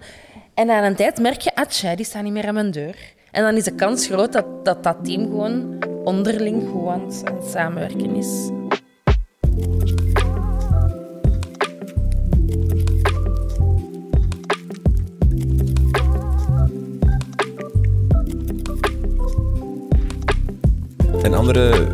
en 0.54 0.70
aan 0.70 0.84
een 0.84 0.94
tijd 0.94 1.18
merk 1.20 1.40
je, 1.40 1.54
atja, 1.54 1.96
die 1.96 2.04
staan 2.04 2.24
niet 2.24 2.32
meer 2.32 2.46
aan 2.46 2.54
mijn 2.54 2.70
deur. 2.70 2.96
En 3.30 3.42
dan 3.42 3.54
is 3.54 3.64
de 3.64 3.74
kans 3.74 4.06
groot 4.06 4.32
dat 4.32 4.64
dat, 4.64 4.82
dat 4.82 4.96
team 5.04 5.24
gewoon 5.24 5.78
onderling 6.04 6.62
gewoon 6.62 7.12
aan 7.24 7.34
het 7.34 7.50
samenwerken 7.50 8.16
is. 8.16 8.50
Een 21.22 21.34
andere 21.34 21.88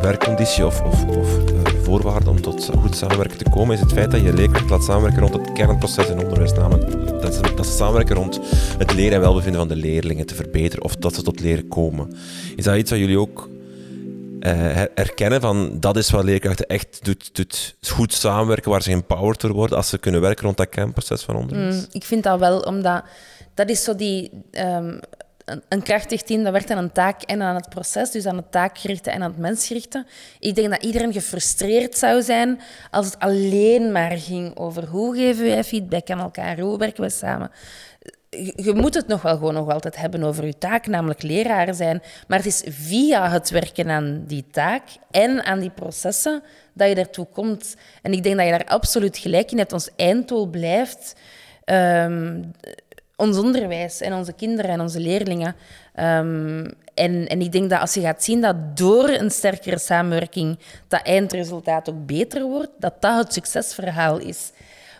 werkconditie 0.00 0.66
of, 0.66 0.82
of, 0.82 1.04
of 1.04 1.38
uh, 1.38 1.60
voorwaarde 1.82 2.30
om 2.30 2.40
tot 2.40 2.70
goed 2.78 2.96
samenwerken 2.96 3.38
te 3.38 3.50
komen 3.50 3.74
is 3.74 3.80
het 3.80 3.92
feit 3.92 4.10
dat 4.10 4.20
je 4.20 4.32
leerkracht 4.32 4.70
laat 4.70 4.84
samenwerken 4.84 5.20
rond 5.20 5.34
het 5.34 5.52
kernproces 5.52 6.08
in 6.08 6.18
onderwijs. 6.18 6.52
Namelijk 6.52 7.20
dat 7.22 7.34
ze, 7.34 7.54
dat 7.56 7.66
samenwerken 7.66 8.16
rond 8.16 8.40
het 8.78 8.94
leren 8.94 9.14
en 9.14 9.20
welbevinden 9.20 9.60
van 9.60 9.68
de 9.68 9.76
leerlingen 9.76 10.26
te 10.26 10.34
verbeteren 10.34 10.84
of 10.84 10.96
dat 10.96 11.14
ze 11.14 11.22
tot 11.22 11.40
leren 11.40 11.68
komen. 11.68 12.12
Is 12.56 12.64
dat 12.64 12.76
iets 12.76 12.90
wat 12.90 12.98
jullie 12.98 13.18
ook 13.18 13.48
uh, 14.40 14.80
erkennen 14.80 15.40
van 15.40 15.76
dat 15.80 15.96
is 15.96 16.10
wat 16.10 16.24
leerkrachten 16.24 16.66
echt 16.66 16.98
doet, 17.02 17.30
doet 17.32 17.76
goed 17.88 18.12
samenwerken, 18.12 18.70
waar 18.70 18.82
ze 18.82 18.90
empowered 18.90 19.40
door 19.40 19.52
worden 19.52 19.76
als 19.76 19.88
ze 19.88 19.98
kunnen 19.98 20.20
werken 20.20 20.44
rond 20.44 20.56
dat 20.56 20.68
kernproces 20.68 21.22
van 21.22 21.36
onderwijs? 21.36 21.76
Mm, 21.76 21.86
ik 21.90 22.04
vind 22.04 22.22
dat 22.22 22.38
wel, 22.38 22.60
omdat 22.60 23.02
dat 23.54 23.70
is 23.70 23.84
zo 23.84 23.94
die... 23.96 24.30
ehm, 24.50 24.98
een, 25.68 25.82
krachtig 25.82 26.22
team 26.22 26.42
dat 26.42 26.52
werkt 26.52 26.70
aan 26.70 26.78
een 26.78 26.92
taak 26.92 27.22
en 27.22 27.42
aan 27.42 27.54
het 27.54 27.68
proces, 27.68 28.10
dus 28.10 28.26
aan 28.26 28.36
het 28.36 28.52
taakgerichte 28.52 29.10
en 29.10 29.22
aan 29.22 29.30
het 29.30 29.38
mensgerichte. 29.38 30.06
Ik 30.38 30.54
denk 30.54 30.70
dat 30.70 30.82
iedereen 30.82 31.12
gefrustreerd 31.12 31.98
zou 31.98 32.22
zijn 32.22 32.60
als 32.90 33.06
het 33.06 33.18
alleen 33.18 33.92
maar 33.92 34.10
ging 34.10 34.56
over 34.56 34.86
hoe 34.86 35.16
geven 35.16 35.44
wij 35.44 35.64
feedback 35.64 36.10
aan 36.10 36.20
elkaar, 36.20 36.58
hoe 36.58 36.78
werken 36.78 37.02
we 37.02 37.10
samen. 37.10 37.50
Je, 38.30 38.52
je 38.56 38.74
moet 38.74 38.94
het 38.94 39.06
nog 39.06 39.22
wel 39.22 39.36
gewoon 39.36 39.54
nog 39.54 39.70
altijd 39.70 39.96
hebben 39.96 40.22
over 40.22 40.46
je 40.46 40.58
taak, 40.58 40.86
namelijk 40.86 41.22
leraar 41.22 41.74
zijn. 41.74 42.02
Maar 42.28 42.38
het 42.38 42.46
is 42.46 42.62
via 42.66 43.30
het 43.30 43.50
werken 43.50 43.90
aan 43.90 44.24
die 44.26 44.44
taak 44.50 44.82
en 45.10 45.44
aan 45.44 45.60
die 45.60 45.70
processen 45.70 46.42
dat 46.72 46.88
je 46.88 46.94
daartoe 46.94 47.26
komt. 47.32 47.76
En 48.02 48.12
ik 48.12 48.22
denk 48.22 48.36
dat 48.36 48.44
je 48.44 48.50
daar 48.50 48.64
absoluut 48.64 49.18
gelijk 49.18 49.50
in 49.50 49.58
hebt. 49.58 49.72
Ons 49.72 49.90
einddoel 49.96 50.46
blijft 50.46 51.14
ehm, 51.64 52.42
ons 53.20 53.38
onderwijs 53.38 54.00
en 54.00 54.12
onze 54.12 54.32
kinderen 54.32 54.70
en 54.70 54.80
onze 54.80 55.00
leerlingen. 55.00 55.56
Ehm, 55.94 56.70
en, 56.94 57.26
en 57.26 57.40
ik 57.40 57.52
denk 57.52 57.70
dat 57.70 57.80
als 57.80 57.94
je 57.94 58.00
gaat 58.00 58.24
zien 58.24 58.40
dat 58.40 58.76
door 58.76 59.08
een 59.08 59.30
sterkere 59.30 59.78
samenwerking 59.78 60.58
dat 60.88 61.02
eindresultaat 61.02 61.90
ook 61.90 62.06
beter 62.06 62.42
wordt, 62.42 62.70
dat 62.78 62.94
dat 63.00 63.24
het 63.24 63.32
succesverhaal 63.32 64.18
is. 64.18 64.52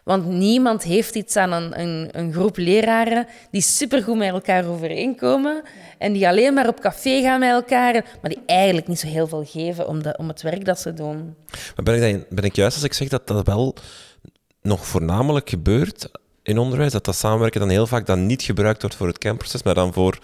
Want 0.04 0.26
niemand 0.26 0.82
heeft 0.82 1.14
iets 1.14 1.36
aan 1.36 1.52
een, 1.52 1.80
een, 1.80 2.08
een 2.12 2.32
groep 2.32 2.56
leraren 2.56 3.26
die 3.50 3.60
supergoed 3.60 4.16
met 4.16 4.28
elkaar 4.28 4.66
overeenkomen 4.66 5.62
en 5.98 6.12
die 6.12 6.28
alleen 6.28 6.54
maar 6.54 6.68
op 6.68 6.80
café 6.80 7.22
gaan 7.22 7.40
met 7.40 7.50
elkaar, 7.50 7.92
maar 7.92 8.30
die 8.30 8.42
eigenlijk 8.46 8.88
niet 8.88 8.98
zo 8.98 9.06
heel 9.06 9.26
veel 9.26 9.44
geven 9.44 9.88
om, 9.88 10.02
de, 10.02 10.16
om 10.18 10.28
het 10.28 10.42
werk 10.42 10.64
dat 10.64 10.80
ze 10.80 10.94
doen. 10.94 11.34
Maar 11.76 11.84
ben 11.84 12.08
ik, 12.08 12.28
ben 12.28 12.44
ik 12.44 12.56
juist 12.56 12.74
als 12.74 12.84
ik 12.84 12.92
zeg 12.92 13.08
dat 13.08 13.26
dat 13.26 13.46
wel 13.46 13.74
nog 14.62 14.86
voornamelijk 14.86 15.48
gebeurt 15.48 16.10
in 16.50 16.58
onderwijs, 16.58 16.92
dat 16.92 17.04
dat 17.04 17.16
samenwerken 17.16 17.60
dan 17.60 17.68
heel 17.68 17.86
vaak 17.86 18.06
dan 18.06 18.26
niet 18.26 18.42
gebruikt 18.42 18.80
wordt 18.80 18.96
voor 18.96 19.06
het 19.06 19.18
kernproces, 19.18 19.62
maar 19.62 19.74
dan 19.74 19.92
voor 19.92 20.18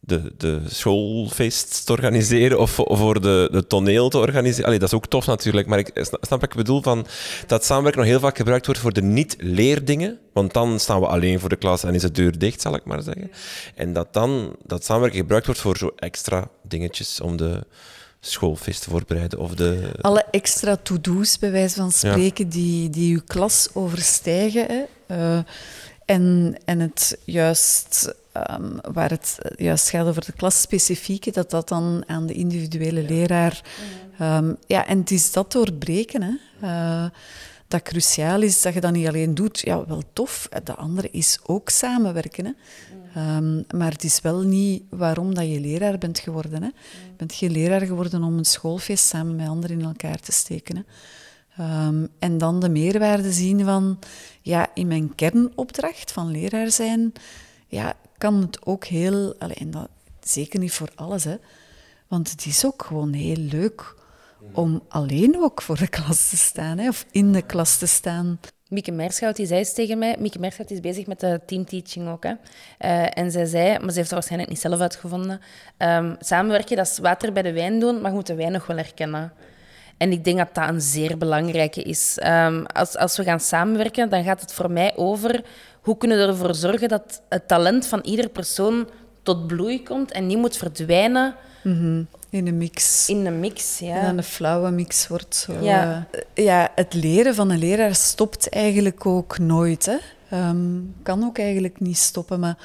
de, 0.00 0.32
de 0.36 0.60
schoolfeest 0.66 1.86
te 1.86 1.92
organiseren 1.92 2.58
of, 2.58 2.70
voor 2.74 3.20
de, 3.20 3.48
de 3.52 3.66
toneel 3.66 4.08
te 4.08 4.18
organiseren. 4.18 4.64
Allee, 4.64 4.78
dat 4.78 4.88
is 4.88 4.94
ook 4.94 5.06
tof 5.06 5.26
natuurlijk, 5.26 5.66
maar 5.66 5.78
ik 5.78 5.90
snap 5.94 6.40
wat 6.40 6.42
ik 6.42 6.54
bedoel 6.54 6.82
van 6.82 7.06
dat 7.46 7.64
samenwerken 7.64 8.00
nog 8.00 8.10
heel 8.10 8.20
vaak 8.20 8.36
gebruikt 8.36 8.66
wordt 8.66 8.80
voor 8.80 8.92
de 8.92 9.02
niet-leerdingen, 9.02 10.18
want 10.32 10.52
dan 10.52 10.80
staan 10.80 11.00
we 11.00 11.06
alleen 11.06 11.40
voor 11.40 11.48
de 11.48 11.56
klas 11.56 11.84
en 11.84 11.94
is 11.94 12.02
de 12.02 12.10
deur 12.10 12.38
dicht, 12.38 12.60
zal 12.60 12.74
ik 12.74 12.84
maar 12.84 13.02
zeggen. 13.02 13.30
En 13.74 13.92
dat 13.92 14.12
dan 14.12 14.56
dat 14.64 14.84
samenwerken 14.84 15.18
gebruikt 15.18 15.46
wordt 15.46 15.60
voor 15.60 15.76
zo 15.76 15.92
extra 15.96 16.48
dingetjes 16.62 17.20
om 17.20 17.36
de 17.36 17.66
schoolfeest 18.20 18.84
voorbereiden 18.84 19.38
of 19.38 19.54
de... 19.54 19.90
Alle 20.00 20.24
extra 20.30 20.76
to-do's, 20.76 21.38
bij 21.38 21.50
wijze 21.50 21.76
van 21.76 21.92
spreken, 21.92 22.48
die, 22.48 22.90
die 22.90 23.14
uw 23.14 23.22
klas 23.26 23.68
overstijgen. 23.72 24.66
Hè. 24.66 24.84
Uh, 25.16 25.42
en, 26.04 26.56
en 26.64 26.80
het 26.80 27.18
juist, 27.24 28.14
um, 28.50 28.78
waar 28.92 29.10
het 29.10 29.38
juist 29.56 29.88
gaat 29.88 30.06
over 30.06 30.24
de 30.24 30.32
klasspecifieke, 30.32 31.30
dat 31.30 31.50
dat 31.50 31.68
dan 31.68 32.04
aan 32.06 32.26
de 32.26 32.34
individuele 32.34 33.02
leraar... 33.02 33.62
Um, 34.20 34.56
ja, 34.66 34.86
en 34.86 34.98
het 34.98 35.10
is 35.10 35.32
dat 35.32 35.52
doorbreken, 35.52 36.22
hè. 36.22 36.32
Uh, 36.62 37.10
dat 37.68 37.82
cruciaal 37.82 38.42
is 38.42 38.62
dat 38.62 38.74
je 38.74 38.80
dat 38.80 38.92
niet 38.92 39.08
alleen 39.08 39.34
doet. 39.34 39.60
Ja, 39.60 39.86
wel 39.86 40.02
tof. 40.12 40.48
De 40.64 40.74
andere 40.74 41.08
is 41.10 41.38
ook 41.42 41.68
samenwerken. 41.68 42.44
Hè. 42.44 42.52
Um, 43.16 43.64
maar 43.74 43.92
het 43.92 44.04
is 44.04 44.20
wel 44.20 44.40
niet 44.40 44.82
waarom 44.90 45.34
dat 45.34 45.48
je 45.48 45.60
leraar 45.60 45.98
bent 45.98 46.18
geworden. 46.18 46.62
Hè. 46.62 46.68
Je 46.68 47.16
bent 47.16 47.32
geen 47.32 47.50
leraar 47.50 47.80
geworden 47.80 48.22
om 48.22 48.38
een 48.38 48.44
schoolfeest 48.44 49.06
samen 49.06 49.36
met 49.36 49.48
anderen 49.48 49.78
in 49.78 49.86
elkaar 49.86 50.20
te 50.20 50.32
steken. 50.32 50.86
Um, 51.60 52.08
en 52.18 52.38
dan 52.38 52.60
de 52.60 52.68
meerwaarde 52.68 53.32
zien 53.32 53.64
van, 53.64 53.98
ja, 54.42 54.70
in 54.74 54.86
mijn 54.86 55.14
kernopdracht 55.14 56.12
van 56.12 56.30
leraar 56.30 56.70
zijn, 56.70 57.12
ja, 57.66 57.94
kan 58.18 58.40
het 58.40 58.66
ook 58.66 58.84
heel, 58.84 59.38
en 59.38 59.70
dat 59.70 59.88
zeker 60.20 60.60
niet 60.60 60.72
voor 60.72 60.90
alles, 60.94 61.24
hè, 61.24 61.36
want 62.08 62.30
het 62.30 62.46
is 62.46 62.66
ook 62.66 62.84
gewoon 62.84 63.12
heel 63.12 63.36
leuk 63.36 63.94
om 64.52 64.82
alleen 64.88 65.36
ook 65.38 65.62
voor 65.62 65.76
de 65.76 65.88
klas 65.88 66.28
te 66.28 66.36
staan, 66.36 66.78
hè, 66.78 66.88
of 66.88 67.06
in 67.10 67.32
de 67.32 67.42
klas 67.42 67.78
te 67.78 67.86
staan. 67.86 68.38
Mieke 68.68 68.92
Merschout 68.92 69.36
die 69.36 69.46
zei 69.46 69.58
eens 69.58 69.72
tegen 69.72 69.98
mij, 69.98 70.16
Mieke 70.18 70.38
Merschout 70.38 70.70
is 70.70 70.80
bezig 70.80 71.06
met 71.06 71.20
de 71.20 71.40
teamteaching 71.46 72.08
ook. 72.08 72.24
Hè. 72.24 72.30
Uh, 72.30 73.18
en 73.18 73.30
zij 73.30 73.44
zei, 73.44 73.68
maar 73.68 73.90
ze 73.90 73.96
heeft 73.96 73.96
het 73.96 74.10
waarschijnlijk 74.10 74.50
niet 74.50 74.60
zelf 74.60 74.80
uitgevonden, 74.80 75.40
um, 75.78 76.16
samenwerken 76.20 76.76
dat 76.76 76.86
is 76.86 76.98
water 76.98 77.32
bij 77.32 77.42
de 77.42 77.52
wijn 77.52 77.80
doen, 77.80 78.00
maar 78.00 78.10
je 78.10 78.16
moet 78.16 78.26
de 78.26 78.34
wijn 78.34 78.52
nog 78.52 78.66
wel 78.66 78.76
herkennen. 78.76 79.32
En 79.96 80.12
ik 80.12 80.24
denk 80.24 80.38
dat 80.38 80.54
dat 80.54 80.68
een 80.68 80.80
zeer 80.80 81.18
belangrijke 81.18 81.82
is. 81.82 82.18
Um, 82.26 82.66
als, 82.66 82.96
als 82.96 83.16
we 83.16 83.22
gaan 83.24 83.40
samenwerken, 83.40 84.08
dan 84.08 84.24
gaat 84.24 84.40
het 84.40 84.52
voor 84.52 84.70
mij 84.70 84.96
over 84.96 85.44
hoe 85.80 85.96
kunnen 85.96 86.18
we 86.18 86.24
ervoor 86.24 86.54
zorgen 86.54 86.88
dat 86.88 87.22
het 87.28 87.48
talent 87.48 87.86
van 87.86 88.00
ieder 88.02 88.28
persoon 88.28 88.88
tot 89.22 89.46
bloei 89.46 89.82
komt 89.82 90.12
en 90.12 90.26
niet 90.26 90.38
moet 90.38 90.56
verdwijnen. 90.56 91.34
-hmm. 91.62 92.06
In 92.30 92.46
een 92.46 92.58
mix. 92.58 93.08
In 93.08 93.26
een 93.26 93.40
mix, 93.40 93.78
ja. 93.78 93.96
En 93.96 94.04
dan 94.04 94.16
een 94.16 94.24
flauwe 94.24 94.70
mix 94.70 95.08
wordt 95.08 95.36
zo. 95.36 95.52
Ja. 95.60 96.08
Uh, 96.12 96.44
ja, 96.44 96.72
het 96.74 96.94
leren 96.94 97.34
van 97.34 97.50
een 97.50 97.58
leraar 97.58 97.94
stopt 97.94 98.48
eigenlijk 98.48 99.06
ook 99.06 99.38
nooit. 99.38 99.86
Hè. 99.86 99.96
Um, 100.48 100.94
kan 101.02 101.24
ook 101.24 101.38
eigenlijk 101.38 101.80
niet 101.80 101.98
stoppen, 101.98 102.40
maar... 102.40 102.56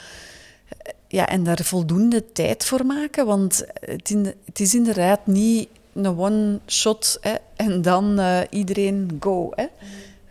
Ja, 1.08 1.28
en 1.28 1.44
daar 1.44 1.60
voldoende 1.64 2.32
tijd 2.32 2.66
voor 2.66 2.86
maken, 2.86 3.26
want 3.26 3.66
het, 3.80 4.10
in 4.10 4.24
de, 4.24 4.36
het 4.46 4.60
is 4.60 4.76
inderdaad 4.76 5.28
niet 5.28 5.70
een 5.94 6.18
one-shot 6.18 7.20
en 7.56 7.82
dan 7.82 8.20
uh, 8.20 8.40
iedereen 8.50 9.18
go. 9.20 9.52
Hè. 9.56 9.66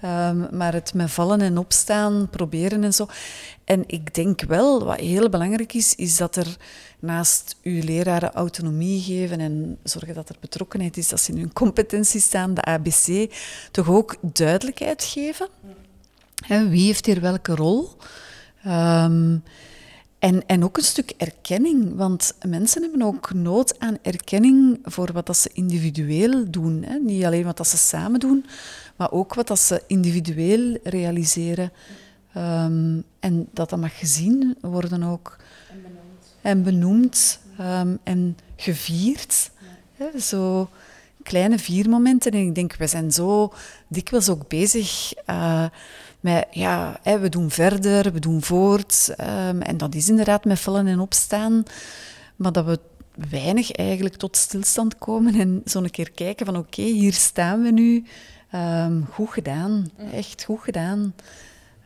Um, 0.04 0.48
maar 0.50 0.72
het 0.72 0.94
met 0.94 1.10
vallen 1.10 1.40
en 1.40 1.58
opstaan, 1.58 2.28
proberen 2.30 2.84
en 2.84 2.94
zo. 2.94 3.06
En 3.64 3.84
ik 3.86 4.14
denk 4.14 4.42
wel, 4.42 4.84
wat 4.84 4.98
heel 4.98 5.28
belangrijk 5.28 5.74
is, 5.74 5.94
is 5.94 6.16
dat 6.16 6.36
er 6.36 6.56
naast 6.98 7.56
uw 7.62 7.82
leraren 7.82 8.32
autonomie 8.32 9.02
geven 9.02 9.40
en 9.40 9.78
zorgen 9.82 10.14
dat 10.14 10.28
er 10.28 10.36
betrokkenheid 10.40 10.96
is, 10.96 11.08
dat 11.08 11.20
ze 11.20 11.32
in 11.32 11.38
hun 11.38 11.52
competentie 11.52 12.20
staan, 12.20 12.54
de 12.54 12.64
ABC, 12.64 13.34
toch 13.70 13.88
ook 13.88 14.16
duidelijkheid 14.20 15.04
geven. 15.04 15.48
Wie 16.46 16.86
heeft 16.86 17.06
hier 17.06 17.20
welke 17.20 17.54
rol? 17.54 17.88
Um, 18.66 19.42
en, 20.22 20.46
en 20.46 20.64
ook 20.64 20.76
een 20.76 20.82
stuk 20.82 21.12
erkenning, 21.16 21.96
want 21.96 22.34
mensen 22.46 22.82
hebben 22.82 23.02
ook 23.02 23.32
nood 23.32 23.78
aan 23.78 23.98
erkenning 24.02 24.78
voor 24.82 25.12
wat 25.12 25.26
dat 25.26 25.36
ze 25.36 25.50
individueel 25.52 26.50
doen. 26.50 26.82
Hè. 26.86 26.98
Niet 26.98 27.24
alleen 27.24 27.44
wat 27.44 27.56
dat 27.56 27.68
ze 27.68 27.76
samen 27.76 28.20
doen, 28.20 28.46
maar 29.02 29.12
ook 29.12 29.34
wat 29.34 29.46
dat 29.46 29.58
ze 29.58 29.82
individueel 29.86 30.78
realiseren. 30.82 31.72
Um, 32.36 33.04
en 33.20 33.48
dat 33.52 33.70
dat 33.70 33.80
mag 33.80 33.98
gezien 33.98 34.56
worden 34.60 35.02
ook. 35.02 35.36
En 35.70 35.82
benoemd. 35.82 36.34
En 36.40 36.62
benoemd 36.62 37.40
um, 37.60 37.98
en 38.02 38.36
gevierd. 38.56 39.50
Ja. 39.96 40.18
Zo 40.18 40.68
kleine 41.22 41.58
viermomenten. 41.58 42.32
En 42.32 42.46
ik 42.46 42.54
denk, 42.54 42.74
we 42.74 42.86
zijn 42.86 43.12
zo 43.12 43.52
dikwijls 43.88 44.28
ook 44.28 44.48
bezig... 44.48 45.12
Uh, 45.30 45.66
met, 46.20 46.46
ja, 46.50 47.00
we 47.02 47.28
doen 47.28 47.50
verder, 47.50 48.12
we 48.12 48.20
doen 48.20 48.42
voort. 48.42 49.14
Um, 49.20 49.62
en 49.62 49.76
dat 49.76 49.94
is 49.94 50.08
inderdaad 50.08 50.44
met 50.44 50.60
vallen 50.60 50.86
en 50.86 51.00
opstaan. 51.00 51.62
Maar 52.36 52.52
dat 52.52 52.64
we 52.64 52.78
weinig 53.30 53.72
eigenlijk 53.72 54.16
tot 54.16 54.36
stilstand 54.36 54.98
komen 54.98 55.34
en 55.34 55.62
zo 55.64 55.78
een 55.78 55.90
keer 55.90 56.10
kijken 56.10 56.46
van 56.46 56.56
oké, 56.56 56.80
okay, 56.80 56.92
hier 56.92 57.12
staan 57.12 57.62
we 57.62 57.70
nu. 57.70 58.04
Um, 58.54 59.06
goed 59.12 59.30
gedaan, 59.30 59.90
echt 60.12 60.44
goed 60.44 60.60
gedaan. 60.60 61.14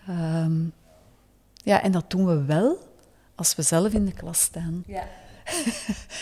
Um, 0.08 0.72
ja, 1.54 1.82
en 1.82 1.92
dat 1.92 2.10
doen 2.10 2.26
we 2.26 2.44
wel 2.44 2.78
als 3.34 3.54
we 3.54 3.62
zelf 3.62 3.92
in 3.92 4.04
de 4.04 4.12
klas 4.12 4.40
staan. 4.40 4.84
Ja. 4.86 5.04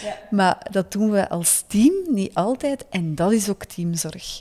Ja. 0.02 0.18
maar 0.36 0.66
dat 0.70 0.92
doen 0.92 1.10
we 1.10 1.28
als 1.28 1.64
team 1.66 1.94
niet 2.08 2.34
altijd 2.34 2.88
en 2.88 3.14
dat 3.14 3.32
is 3.32 3.48
ook 3.48 3.64
teamzorg. 3.64 4.40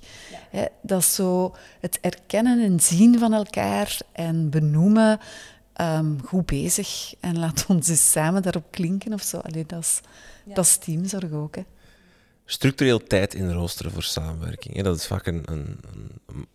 Ja. 0.52 0.68
dat 0.82 1.00
is 1.00 1.16
zo 1.16 1.56
het 1.80 2.00
erkennen 2.02 2.63
en 2.63 2.80
zien 2.80 3.20
van 3.20 3.34
elkaar 3.34 3.98
en 4.12 4.50
benoemen. 4.50 5.20
Um, 5.82 6.20
goed 6.26 6.46
bezig 6.46 7.13
en 7.20 7.39
laat 7.39 7.66
ons 7.68 7.88
eens 7.88 8.12
samen 8.12 8.42
daarop 8.42 8.66
klinken 8.70 9.13
of 9.13 9.22
zo. 9.22 9.38
Allee, 9.38 9.66
dat, 9.66 9.80
is, 9.80 10.02
ja. 10.44 10.54
dat 10.54 10.66
is 10.66 10.78
teamzorg 10.78 11.32
ook. 11.32 11.56
Hè. 11.56 11.63
Structureel 12.54 13.04
tijd 13.04 13.34
in 13.34 13.52
roosteren 13.52 13.92
voor 13.92 14.04
samenwerking. 14.04 14.84
Dat 14.84 14.98
is 14.98 15.08
vaak 15.08 15.28
een, 15.28 15.44
een, 15.46 15.80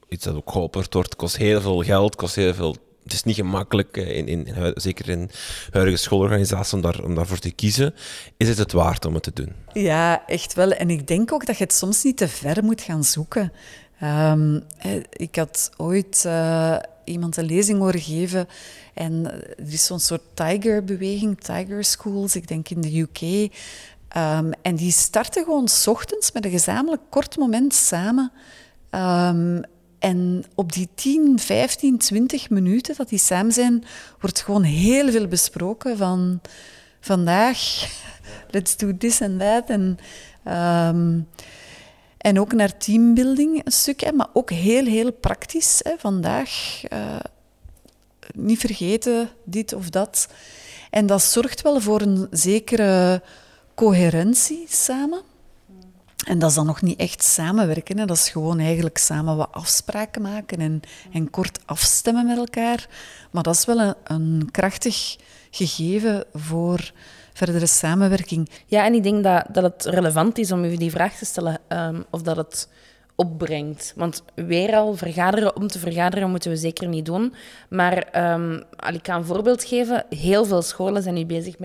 iets 0.09 0.25
dat 0.25 0.35
ook 0.35 0.51
geopperd 0.51 0.95
wordt. 0.95 1.17
kost 1.17 1.37
heel 1.37 1.61
veel 1.61 1.83
geld, 1.83 2.17
kost 2.17 2.35
heel 2.35 2.55
veel 2.55 2.77
het 3.03 3.13
is 3.13 3.23
niet 3.23 3.37
gemakkelijk, 3.37 3.97
in, 3.97 4.29
in, 4.29 4.47
in, 4.47 4.73
zeker 4.75 5.09
in 5.09 5.31
huidige 5.71 5.97
schoolorganisaties, 5.97 6.73
om, 6.73 6.81
daar, 6.81 7.05
om 7.05 7.15
daarvoor 7.15 7.39
te 7.39 7.51
kiezen. 7.51 7.95
Is 8.37 8.49
het 8.49 8.59
het 8.59 8.73
waard 8.73 9.05
om 9.05 9.15
het 9.15 9.23
te 9.23 9.33
doen? 9.33 9.53
Ja, 9.73 10.27
echt 10.27 10.55
wel. 10.55 10.71
En 10.71 10.91
ik 10.91 11.07
denk 11.07 11.33
ook 11.33 11.47
dat 11.47 11.59
je 11.59 11.65
het 11.65 11.73
soms 11.73 12.03
niet 12.03 12.17
te 12.17 12.29
ver 12.29 12.65
moet 12.65 12.81
gaan 12.81 13.05
zoeken. 13.05 13.53
Um, 14.03 14.63
ik 15.11 15.37
had 15.37 15.71
ooit 15.77 16.23
uh, 16.27 16.77
iemand 17.05 17.37
een 17.37 17.45
lezing 17.45 17.79
horen 17.79 18.01
geven 18.01 18.49
en 18.95 19.31
er 19.57 19.73
is 19.73 19.85
zo'n 19.85 20.01
soort 20.01 20.23
tiger-beweging, 20.35 21.41
tiger 21.41 21.85
schools, 21.85 22.37
ik 22.37 22.49
denk 22.49 22.69
in 22.69 22.81
de 22.81 22.99
UK. 22.99 23.51
Um, 24.17 24.53
en 24.63 24.77
die 24.77 24.93
starten 24.93 25.45
gewoon 25.45 25.69
s 25.69 25.87
ochtends 25.87 26.33
met 26.33 26.45
een 26.45 26.51
gezamenlijk 26.51 27.03
kort 27.11 27.37
moment 27.37 27.75
samen. 27.75 28.33
Um, 28.91 29.63
en 29.99 30.45
op 30.55 30.73
die 30.73 30.89
10, 30.95 31.39
15, 31.39 31.99
20 31.99 32.51
minuten 32.51 32.97
dat 32.97 33.09
die 33.09 33.19
samen 33.19 33.53
zijn, 33.53 33.85
wordt 34.21 34.41
gewoon 34.41 34.63
heel 34.63 35.11
veel 35.11 35.27
besproken 35.27 35.97
van 35.97 36.41
vandaag, 37.01 37.59
let's 38.51 38.77
do 38.77 38.97
this 38.97 39.23
and 39.23 39.39
that. 39.41 39.71
En, 39.71 39.99
ehm, 40.45 41.21
en 42.19 42.41
ook 42.41 42.53
naar 42.53 42.77
teambuilding 42.77 43.61
een 43.65 43.73
stuk, 43.73 44.13
maar 44.15 44.29
ook 44.33 44.51
heel, 44.51 44.85
heel 44.85 45.13
praktisch. 45.13 45.81
Hè, 45.83 45.93
vandaag 45.99 46.83
uh, 46.93 47.17
niet 48.35 48.59
vergeten 48.59 49.29
dit 49.45 49.73
of 49.73 49.91
dat. 49.91 50.29
En 50.91 51.07
dat 51.07 51.23
zorgt 51.23 51.63
wel 51.63 51.81
voor 51.81 52.01
een 52.01 52.27
zekere 52.31 53.23
coherentie 53.79 54.67
samen. 54.69 55.21
En 56.27 56.39
dat 56.39 56.49
is 56.49 56.57
dan 56.57 56.67
nog 56.67 56.83
niet 56.83 56.99
echt 56.99 57.23
samenwerken. 57.23 57.97
Dat 57.97 58.17
is 58.17 58.29
gewoon 58.29 58.59
eigenlijk 58.59 58.99
samen 58.99 59.37
wat 59.37 59.49
afspraken 59.51 60.23
maken 60.23 60.59
en, 60.59 60.81
en 61.13 61.31
kort 61.31 61.59
afstemmen 61.67 62.27
met 62.27 62.37
elkaar. 62.37 62.89
Maar 63.31 63.43
dat 63.43 63.55
is 63.55 63.65
wel 63.65 63.81
een, 63.81 63.95
een 64.05 64.49
krachtig 64.51 65.17
gegeven 65.51 66.25
voor 66.35 66.93
verdere 67.33 67.67
samenwerking. 67.67 68.51
Ja, 68.67 68.85
en 68.85 68.95
ik 68.95 69.03
denk 69.03 69.25
dat, 69.25 69.45
dat 69.53 69.63
het 69.63 69.85
relevant 69.85 70.39
is 70.39 70.53
om 70.53 70.65
u 70.65 70.77
die 70.77 70.91
vraag 70.91 71.17
te 71.17 71.25
stellen 71.25 71.59
um, 71.69 72.05
of 72.11 72.23
dat 72.23 72.37
het 72.37 72.69
opbrengt. 73.15 73.93
Want 73.97 74.23
weer 74.35 74.75
al, 74.75 74.95
vergaderen 74.95 75.57
om 75.57 75.67
te 75.67 75.79
vergaderen 75.79 76.31
moeten 76.31 76.51
we 76.51 76.57
zeker 76.57 76.89
niet 76.89 77.07
doen. 77.07 77.35
Maar 77.69 78.25
um, 78.35 78.63
ik 78.93 79.03
kan 79.03 79.17
een 79.17 79.25
voorbeeld 79.25 79.65
geven. 79.65 80.05
Heel 80.11 80.45
veel 80.45 80.63
scholen 80.63 81.03
zijn 81.03 81.15
nu 81.15 81.27
bezig 81.27 81.59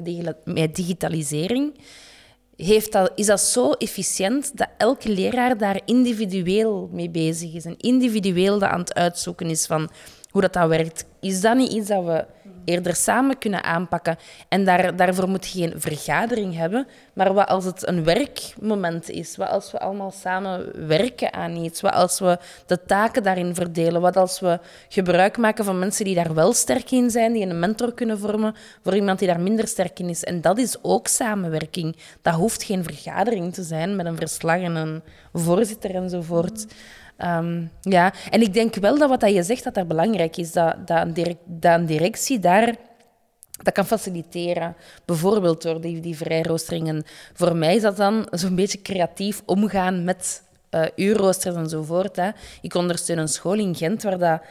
met 0.43 0.75
digitalisering 0.75 1.73
heeft 2.55 2.91
dat, 2.91 3.11
is 3.15 3.25
dat 3.25 3.41
zo 3.41 3.71
efficiënt 3.71 4.57
dat 4.57 4.67
elke 4.77 5.09
leraar 5.09 5.57
daar 5.57 5.81
individueel 5.85 6.89
mee 6.91 7.09
bezig 7.09 7.53
is 7.53 7.65
en 7.65 7.77
individueel 7.77 8.61
aan 8.61 8.79
het 8.79 8.93
uitzoeken 8.93 9.49
is 9.49 9.65
van 9.65 9.89
hoe 10.29 10.41
dat, 10.41 10.53
dat 10.53 10.67
werkt. 10.67 11.05
Is 11.19 11.41
dat 11.41 11.57
niet 11.57 11.71
iets 11.71 11.87
dat 11.87 12.03
we 12.05 12.25
eerder 12.65 12.95
samen 12.95 13.37
kunnen 13.37 13.63
aanpakken? 13.63 14.17
En 14.47 14.65
daar, 14.65 14.95
daarvoor 14.95 15.29
moet 15.29 15.47
je 15.47 15.59
geen 15.59 15.81
vergadering 15.81 16.55
hebben, 16.55 16.87
maar 17.13 17.33
wat 17.33 17.47
als 17.47 17.65
het 17.65 17.87
een 17.87 18.03
werkmoment 18.03 19.09
is? 19.09 19.37
Wat 19.37 19.49
als 19.49 19.71
we 19.71 19.79
allemaal 19.79 20.11
samen 20.11 20.87
werken 20.87 21.33
aan 21.33 21.55
iets? 21.55 21.81
Wat 21.81 21.93
als 21.93 22.19
we 22.19 22.37
de 22.65 22.79
taken 22.85 23.23
daarin 23.23 23.55
verdelen? 23.55 24.01
Wat 24.01 24.17
als 24.17 24.39
we 24.39 24.59
gebruik 24.89 25.37
maken 25.37 25.65
van 25.65 25.79
mensen 25.79 26.05
die 26.05 26.15
daar 26.15 26.33
wel 26.33 26.53
sterk 26.53 26.91
in 26.91 27.09
zijn, 27.09 27.33
die 27.33 27.45
een 27.45 27.59
mentor 27.59 27.93
kunnen 27.93 28.19
vormen 28.19 28.55
voor 28.83 28.95
iemand 28.95 29.19
die 29.19 29.27
daar 29.27 29.39
minder 29.39 29.67
sterk 29.67 29.99
in 29.99 30.09
is? 30.09 30.23
En 30.23 30.41
dat 30.41 30.57
is 30.57 30.77
ook 30.81 31.07
samenwerking. 31.07 31.95
Dat 32.21 32.33
hoeft 32.33 32.63
geen 32.63 32.83
vergadering 32.83 33.53
te 33.53 33.63
zijn 33.63 33.95
met 33.95 34.05
een 34.05 34.17
verslag 34.17 34.61
en 34.61 34.75
een 34.75 35.01
voorzitter 35.33 35.95
enzovoort. 35.95 36.65
Um, 37.17 37.71
ja, 37.81 38.13
en 38.29 38.41
ik 38.41 38.53
denk 38.53 38.75
wel 38.75 38.97
dat 38.97 39.09
wat 39.09 39.31
je 39.31 39.43
zegt, 39.43 39.63
dat 39.63 39.73
dat 39.73 39.87
belangrijk 39.87 40.37
is. 40.37 40.51
Dat, 40.51 40.87
dat, 40.87 41.07
een, 41.61 41.85
directie 41.85 42.39
daar 42.39 42.75
dat 43.63 43.73
kan 43.73 43.85
faciliteren. 43.85 44.75
Bijvoorbeeld 45.05 45.61
door 45.61 45.81
die, 45.81 46.17
vrijroosteringen. 46.17 47.03
Voor 47.33 47.55
mij 47.55 47.75
is 47.75 47.81
dat 47.81 47.97
dan 47.97 48.27
zo'n 48.31 48.55
beetje 48.55 48.81
creatief 48.81 49.41
omgaan 49.45 50.03
met 50.03 50.43
uh, 50.71 50.85
uurroosters 50.95 51.55
enzovoort. 51.55 52.15
Hè. 52.15 52.29
Ik 52.61 52.75
ondersteun 52.75 53.17
een 53.17 53.27
school 53.27 53.53
in 53.59 53.75
Gent 53.75 54.03
waar 54.03 54.17
dat 54.17 54.41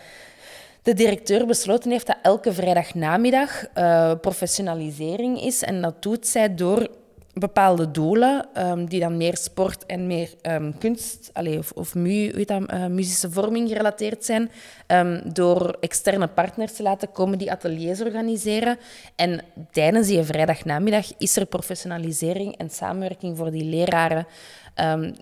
de 0.83 0.94
directeur 0.94 1.46
besloten 1.46 1.90
heeft 1.90 2.07
dat 2.07 2.18
elke 2.22 2.53
vrijdagnamiddag 2.53 3.64
uh, 3.75 4.12
professionalisering 4.20 5.42
is. 5.42 5.62
En 5.62 5.83
dat 5.83 6.03
doet 6.03 6.27
zij 6.27 6.55
door 6.55 6.88
bepaalde 7.35 7.90
doelen, 7.90 8.47
um, 8.57 8.88
die 8.88 9.01
dan 9.01 9.16
meer 9.16 9.37
sport 9.37 9.87
en 9.87 10.07
meer 10.07 10.31
um, 10.42 10.79
kunst 10.79 11.31
of, 11.35 11.73
of 11.73 11.95
mu, 11.95 12.33
weet 12.33 12.49
dat, 12.49 12.73
uh, 12.73 12.87
muzische 12.87 13.31
vorming 13.31 13.68
gerelateerd 13.68 14.25
zijn, 14.25 14.51
um, 14.87 15.21
door 15.33 15.77
externe 15.81 16.27
partners 16.27 16.73
te 16.73 16.83
laten 16.83 17.12
komen 17.12 17.38
die 17.38 17.51
ateliers 17.51 18.01
organiseren. 18.01 18.79
En 19.16 19.45
tijdens 19.71 20.07
die 20.07 20.23
vrijdagnamiddag 20.23 21.07
is 21.18 21.37
er 21.37 21.47
professionalisering 21.47 22.57
en 22.57 22.71
samenwerking 22.71 23.37
voor 23.37 23.51
die 23.51 23.64
leraren. 23.64 24.27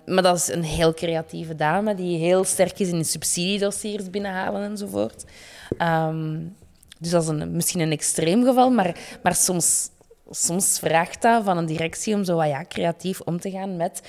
maar 0.05 0.23
dat 0.23 0.37
is 0.37 0.47
een 0.47 0.63
heel 0.63 0.93
creatieve 0.93 1.55
dame 1.55 1.95
die 1.95 2.17
heel 2.17 2.43
sterk 2.43 2.79
is 2.79 2.89
in 2.89 3.05
subsidiedossiers 3.05 4.09
binnenhalen 4.09 4.63
enzovoort. 4.63 5.23
dus 6.99 7.09
dat 7.09 7.23
is 7.23 7.27
een, 7.27 7.51
misschien 7.51 7.79
een 7.79 7.91
extreem 7.91 8.45
geval, 8.45 8.69
maar, 8.71 8.95
maar 9.23 9.35
soms 9.35 9.89
soms 10.31 10.79
vraagt 10.79 11.21
dat 11.21 11.43
van 11.43 11.57
een 11.57 11.65
directie 11.65 12.15
om 12.15 12.23
zo 12.23 12.35
wat, 12.35 12.47
ja, 12.47 12.65
creatief 12.67 13.19
om 13.19 13.39
te 13.39 13.51
gaan 13.51 13.75
met... 13.75 14.01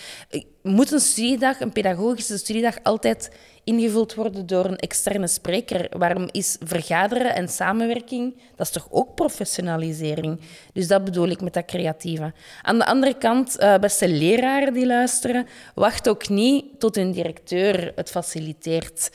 Moet 0.63 0.93
een 0.93 1.01
studiedag, 1.01 1.61
een 1.61 1.73
pedagogische 1.73 2.39
studiedag, 2.39 2.77
altijd 2.83 3.31
ingevuld 3.65 4.15
worden 4.15 4.47
door 4.47 4.65
een 4.65 4.77
externe 4.77 5.27
spreker? 5.27 5.99
Waarom 5.99 6.29
is 6.31 6.57
vergaderen 6.61 7.35
en 7.35 7.49
samenwerking, 7.49 8.37
dat 8.57 8.67
is 8.67 8.73
toch 8.73 8.89
ook 8.91 9.15
professionalisering? 9.15 10.41
Dus 10.73 10.89
dat 10.89 11.05
bedoel 11.05 11.29
ik 11.29 11.41
met 11.41 11.55
dat 11.55 11.65
creatieve. 11.65 12.33
Aan 12.63 12.79
de 12.79 12.87
andere 12.87 13.19
kant, 13.19 13.61
uh, 13.61 13.79
beste 13.79 14.09
leraren 14.09 14.73
die 14.73 14.87
luisteren, 14.87 15.47
wacht 15.75 16.09
ook 16.09 16.29
niet 16.29 16.65
tot 16.79 16.97
een 16.97 17.13
directeur 17.13 17.93
het 17.95 18.11
faciliteert 18.11 19.11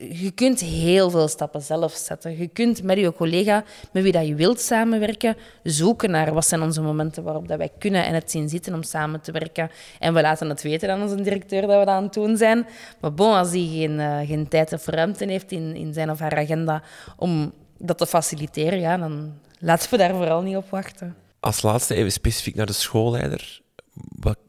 je 0.00 0.30
kunt 0.34 0.60
heel 0.60 1.10
veel 1.10 1.28
stappen 1.28 1.62
zelf 1.62 1.92
zetten. 1.92 2.38
Je 2.38 2.48
kunt 2.48 2.82
met 2.82 2.98
je 2.98 3.12
collega, 3.12 3.64
met 3.92 4.02
wie 4.02 4.12
dat 4.12 4.26
je 4.26 4.34
wilt 4.34 4.60
samenwerken, 4.60 5.36
zoeken 5.62 6.10
naar 6.10 6.34
wat 6.34 6.46
zijn 6.46 6.62
onze 6.62 6.80
momenten 6.80 7.22
waarop 7.22 7.48
dat 7.48 7.58
wij 7.58 7.70
kunnen 7.78 8.04
en 8.04 8.14
het 8.14 8.30
zien 8.30 8.48
zitten 8.48 8.74
om 8.74 8.82
samen 8.82 9.20
te 9.20 9.32
werken. 9.32 9.70
En 9.98 10.14
we 10.14 10.20
laten 10.20 10.48
het 10.48 10.62
weten 10.62 10.90
aan 10.90 11.02
onze 11.02 11.22
directeur 11.22 11.60
dat 11.60 11.70
we 11.70 11.76
dat 11.76 11.88
aan 11.88 12.02
het 12.02 12.12
doen 12.12 12.36
zijn. 12.36 12.66
Maar 13.00 13.14
bon, 13.14 13.34
als 13.34 13.50
hij 13.50 13.68
geen, 13.72 13.98
uh, 13.98 14.18
geen 14.18 14.48
tijd 14.48 14.72
of 14.72 14.86
ruimte 14.86 15.24
heeft 15.24 15.52
in, 15.52 15.76
in 15.76 15.92
zijn 15.92 16.10
of 16.10 16.18
haar 16.18 16.36
agenda 16.36 16.82
om 17.16 17.52
dat 17.78 17.98
te 17.98 18.06
faciliteren, 18.06 18.80
ja, 18.80 18.96
dan 18.96 19.32
laten 19.58 19.90
we 19.90 19.96
daar 19.96 20.14
vooral 20.14 20.42
niet 20.42 20.56
op 20.56 20.70
wachten. 20.70 21.16
Als 21.40 21.62
laatste 21.62 21.94
even 21.94 22.12
specifiek 22.12 22.54
naar 22.54 22.66
de 22.66 22.72
schoolleider. 22.72 23.60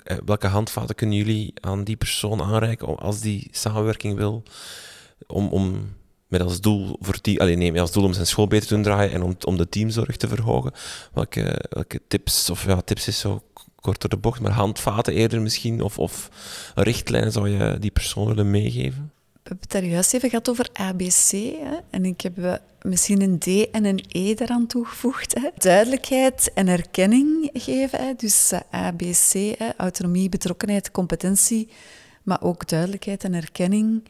Eh, 0.03 0.17
welke 0.25 0.47
handvaten 0.47 0.95
kunnen 0.95 1.17
jullie 1.17 1.53
aan 1.61 1.83
die 1.83 1.95
persoon 1.95 2.41
aanreiken 2.41 2.97
als 2.97 3.19
die 3.19 3.47
samenwerking 3.51 4.15
wil 4.15 4.43
om, 5.27 5.47
om 5.47 5.95
met 6.27 6.41
als 6.41 6.61
doel, 6.61 6.97
voor 6.99 7.17
die, 7.21 7.41
alleen 7.41 7.57
nee, 7.57 7.71
met 7.71 7.81
als 7.81 7.91
doel 7.91 8.03
om 8.03 8.13
zijn 8.13 8.27
school 8.27 8.47
beter 8.47 8.67
te 8.67 8.73
doen 8.73 8.83
draaien 8.83 9.11
en 9.11 9.23
om, 9.23 9.35
om 9.45 9.57
de 9.57 9.69
teamzorg 9.69 10.17
te 10.17 10.27
verhogen. 10.27 10.71
Welke, 11.13 11.65
welke 11.69 12.01
tips, 12.07 12.49
of 12.49 12.65
ja, 12.65 12.81
tips 12.81 13.07
is 13.07 13.19
zo 13.19 13.41
kort 13.75 14.01
door 14.01 14.09
de 14.09 14.17
bocht, 14.17 14.41
maar 14.41 14.51
handvaten 14.51 15.13
eerder 15.13 15.41
misschien, 15.41 15.81
of, 15.81 15.99
of 15.99 16.29
richtlijnen 16.75 17.31
zou 17.31 17.49
je 17.49 17.79
die 17.79 17.91
persoon 17.91 18.27
willen 18.27 18.51
meegeven? 18.51 19.11
We 19.47 19.53
hebben 19.53 19.69
het 19.69 19.81
daar 19.81 19.91
juist 19.91 20.13
even 20.13 20.29
gehad 20.29 20.49
over 20.49 20.69
ABC. 20.73 21.31
Hè? 21.31 21.77
En 21.89 22.05
ik 22.05 22.21
heb 22.21 22.37
eh, 22.37 22.53
misschien 22.81 23.21
een 23.21 23.39
D 23.39 23.71
en 23.71 23.85
een 23.85 24.03
E 24.07 24.33
daaraan 24.33 24.67
toegevoegd. 24.67 25.33
Hè? 25.33 25.49
Duidelijkheid 25.57 26.51
en 26.53 26.67
erkenning 26.67 27.49
geven. 27.53 27.99
Hè? 27.99 28.13
Dus 28.17 28.51
eh, 28.51 28.59
ABC, 28.69 29.57
hè? 29.57 29.69
autonomie, 29.77 30.29
betrokkenheid, 30.29 30.91
competentie. 30.91 31.69
Maar 32.23 32.41
ook 32.41 32.67
duidelijkheid 32.67 33.23
en 33.23 33.33
erkenning. 33.33 34.03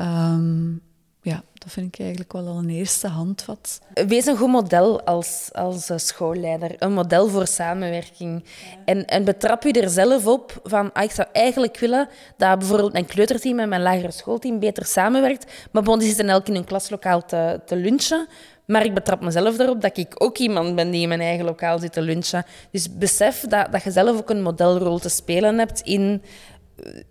Um, 0.00 0.82
ja, 1.22 1.42
dat 1.54 1.72
vind 1.72 1.94
ik 1.94 2.00
eigenlijk 2.00 2.32
wel 2.32 2.46
al 2.46 2.58
een 2.58 2.70
eerste 2.70 3.08
handvat. 3.08 3.80
Wees 4.06 4.26
een 4.26 4.36
goed 4.36 4.48
model 4.48 5.02
als, 5.02 5.50
als 5.52 5.90
schoolleider. 5.96 6.74
Een 6.78 6.92
model 6.92 7.28
voor 7.28 7.46
samenwerking. 7.46 8.44
En, 8.84 9.06
en 9.06 9.24
betrap 9.24 9.62
je 9.62 9.72
er 9.72 9.90
zelf 9.90 10.26
op 10.26 10.60
van, 10.62 10.92
ah, 10.92 11.02
ik 11.02 11.10
zou 11.10 11.28
eigenlijk 11.32 11.78
willen 11.78 12.08
dat 12.36 12.58
bijvoorbeeld 12.58 12.92
mijn 12.92 13.06
kleuterteam 13.06 13.58
en 13.58 13.68
mijn 13.68 13.82
lagere 13.82 14.10
schoolteam 14.10 14.58
beter 14.58 14.84
samenwerkt. 14.86 15.52
Maar 15.70 15.82
bon, 15.82 15.98
die 15.98 16.08
zitten 16.08 16.28
elk 16.28 16.48
in 16.48 16.54
een 16.54 16.64
klaslokaal 16.64 17.24
te, 17.24 17.60
te 17.66 17.76
lunchen. 17.76 18.26
Maar 18.66 18.84
ik 18.84 18.94
betrap 18.94 19.20
mezelf 19.20 19.58
erop 19.58 19.80
dat 19.80 19.96
ik 19.96 20.14
ook 20.18 20.38
iemand 20.38 20.74
ben 20.74 20.90
die 20.90 21.02
in 21.02 21.08
mijn 21.08 21.20
eigen 21.20 21.44
lokaal 21.44 21.78
zit 21.78 21.92
te 21.92 22.02
lunchen. 22.02 22.44
Dus 22.70 22.96
besef 22.96 23.40
dat, 23.40 23.72
dat 23.72 23.82
je 23.82 23.90
zelf 23.90 24.16
ook 24.16 24.30
een 24.30 24.42
modelrol 24.42 24.98
te 24.98 25.08
spelen 25.08 25.58
hebt 25.58 25.80
in 25.80 26.22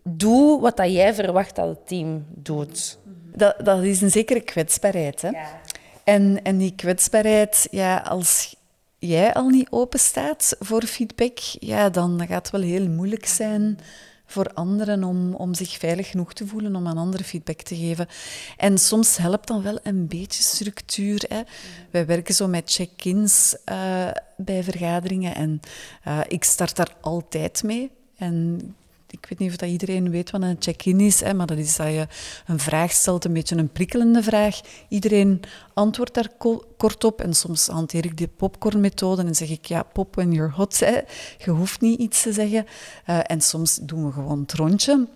doe 0.04 0.62
wat 0.62 0.78
dat 0.78 0.92
jij 0.92 1.14
verwacht 1.14 1.56
dat 1.56 1.68
het 1.68 1.88
team 1.88 2.26
doet. 2.30 2.98
Dat, 3.36 3.56
dat 3.64 3.84
is 3.84 4.02
een 4.02 4.12
zekere 4.12 4.42
kwetsbaarheid. 4.42 5.22
Hè? 5.22 5.30
Ja. 5.30 5.62
En, 6.04 6.44
en 6.44 6.58
die 6.58 6.76
kwetsbaarheid, 6.76 7.68
ja, 7.72 7.98
als 7.98 8.56
jij 9.00 9.34
al 9.34 9.50
niet 9.50 9.68
open 9.70 10.00
staat 10.00 10.56
voor 10.60 10.84
feedback, 10.84 11.38
ja, 11.60 11.90
dan 11.90 12.20
gaat 12.28 12.52
het 12.52 12.52
wel 12.52 12.62
heel 12.62 12.88
moeilijk 12.88 13.26
zijn 13.26 13.80
voor 14.30 14.54
anderen 14.54 15.04
om, 15.04 15.34
om 15.34 15.54
zich 15.54 15.78
veilig 15.78 16.10
genoeg 16.10 16.34
te 16.34 16.48
voelen 16.48 16.76
om 16.76 16.88
aan 16.88 16.98
anderen 16.98 17.26
feedback 17.26 17.62
te 17.62 17.76
geven. 17.76 18.08
En 18.58 18.78
soms 18.78 19.18
helpt 19.18 19.48
dan 19.48 19.62
wel 19.62 19.80
een 19.84 20.08
beetje 20.08 20.44
structuur. 20.44 21.24
Hè. 21.28 21.42
Wij 21.90 22.06
werken 22.06 22.34
zo 22.34 22.48
met 22.48 22.72
check-ins 22.72 23.56
uh, 23.72 24.08
bij 24.38 24.64
vergaderingen 24.64 25.36
en 25.36 25.60
uh, 26.08 26.20
ik 26.28 26.44
start 26.44 26.76
daar 26.76 26.96
altijd 27.02 27.64
mee. 27.64 27.92
En 28.18 28.60
ik 29.12 29.26
weet 29.30 29.40
niet 29.40 29.50
of 29.50 29.56
dat 29.56 29.70
iedereen 29.70 30.10
weet 30.10 30.32
wat 30.32 30.42
een 30.42 30.56
check-in 30.60 31.00
is, 31.00 31.22
hè, 31.22 31.34
maar 31.34 31.48
dat 31.48 31.58
is 31.58 31.76
dat 31.76 31.88
je 31.88 32.08
een 32.46 32.60
vraag 32.60 32.92
stelt, 32.92 33.26
een 33.26 33.34
beetje 33.34 33.56
een 33.56 33.72
prikkelende 33.72 34.24
vraag. 34.24 34.60
Iedereen 34.90 35.42
antwoordt 35.74 36.14
daar 36.14 36.30
kort 36.78 37.04
op 37.04 37.22
en 37.22 37.34
soms 37.34 37.68
hanteer 37.68 38.06
ik 38.06 38.18
de 38.18 38.28
popcornmethode 38.28 39.24
en 39.24 39.36
zeg 39.36 39.50
ik, 39.50 39.66
ja, 39.66 39.84
pop 39.84 40.16
when 40.16 40.32
you're 40.32 40.54
hot. 40.54 40.78
Je 41.38 41.52
hoeft 41.52 41.82
niet 41.82 42.00
iets 42.00 42.22
te 42.22 42.34
zeggen. 42.34 42.66
Uh, 43.10 43.20
en 43.24 43.42
soms 43.42 43.76
doen 43.82 44.06
we 44.06 44.12
gewoon 44.12 44.40
het 44.40 44.54
rondje. 44.54 45.08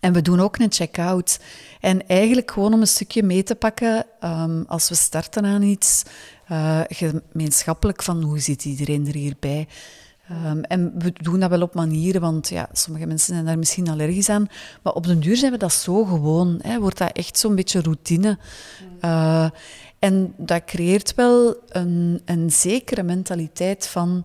En 0.00 0.12
we 0.12 0.22
doen 0.22 0.40
ook 0.40 0.58
een 0.58 0.72
check-out. 0.72 1.38
En 1.80 2.06
eigenlijk 2.06 2.50
gewoon 2.50 2.72
om 2.72 2.80
een 2.80 2.86
stukje 2.86 3.22
mee 3.22 3.42
te 3.42 3.54
pakken 3.54 4.06
ehm, 4.20 4.62
als 4.66 4.88
we 4.88 4.94
starten 4.94 5.44
aan 5.44 5.62
iets, 5.62 6.02
uh, 6.50 6.80
gemeenschappelijk 6.88 8.02
van 8.02 8.22
hoe 8.22 8.38
zit 8.38 8.64
iedereen 8.64 9.06
er 9.06 9.14
hierbij. 9.14 9.68
Um, 10.30 10.62
en 10.62 10.92
we 10.98 11.12
doen 11.12 11.40
dat 11.40 11.50
wel 11.50 11.62
op 11.62 11.74
manieren, 11.74 12.20
want 12.20 12.48
ja, 12.48 12.68
sommige 12.72 13.06
mensen 13.06 13.34
zijn 13.34 13.44
daar 13.44 13.58
misschien 13.58 13.88
allergisch 13.88 14.28
aan. 14.28 14.48
Maar 14.82 14.92
op 14.92 15.06
den 15.06 15.20
duur 15.20 15.36
zijn 15.36 15.52
we 15.52 15.58
dat 15.58 15.72
zo 15.72 16.04
gewoon. 16.04 16.58
Hè, 16.62 16.80
wordt 16.80 16.98
dat 16.98 17.12
echt 17.12 17.38
zo'n 17.38 17.54
beetje 17.54 17.80
routine. 17.80 18.38
Uh, 19.00 19.50
en 19.98 20.34
dat 20.36 20.64
creëert 20.64 21.14
wel 21.14 21.56
een, 21.68 22.22
een 22.24 22.50
zekere 22.50 23.02
mentaliteit 23.02 23.86
van... 23.86 24.24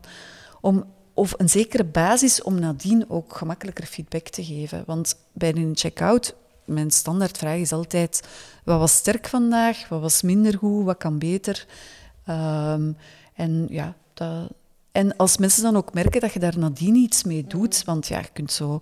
Om, 0.62 0.86
of 1.14 1.34
een 1.38 1.50
zekere 1.50 1.84
basis 1.84 2.42
om 2.42 2.60
nadien 2.60 3.10
ook 3.10 3.36
gemakkelijker 3.38 3.86
feedback 3.86 4.28
te 4.28 4.44
geven. 4.44 4.84
Want 4.86 5.16
bij 5.34 5.56
een 5.56 5.72
check-out, 5.76 6.36
mijn 6.66 6.92
standaardvraag 6.92 7.58
is 7.58 7.72
altijd... 7.72 8.24
Wat 8.64 8.80
was 8.80 8.96
sterk 8.96 9.28
vandaag? 9.28 9.88
Wat 9.88 10.02
was 10.02 10.22
minder 10.22 10.58
goed? 10.58 10.86
Wat 10.86 10.98
kan 10.98 11.20
beter? 11.20 11.66
Um, 12.30 12.98
en 13.34 13.68
ja, 13.70 13.96
dat 14.14 14.50
en 14.94 15.16
als 15.16 15.38
mensen 15.38 15.64
dan 15.64 15.76
ook 15.76 15.94
merken 15.94 16.22
dat 16.22 16.34
je 16.34 16.40
daar 16.40 16.58
nadien 16.58 16.96
iets 16.96 17.24
mee 17.24 17.46
doet, 17.48 17.84
want 17.86 18.08
ja, 18.08 18.20
je 18.20 18.30
kunt 18.34 18.52
zo 18.52 18.80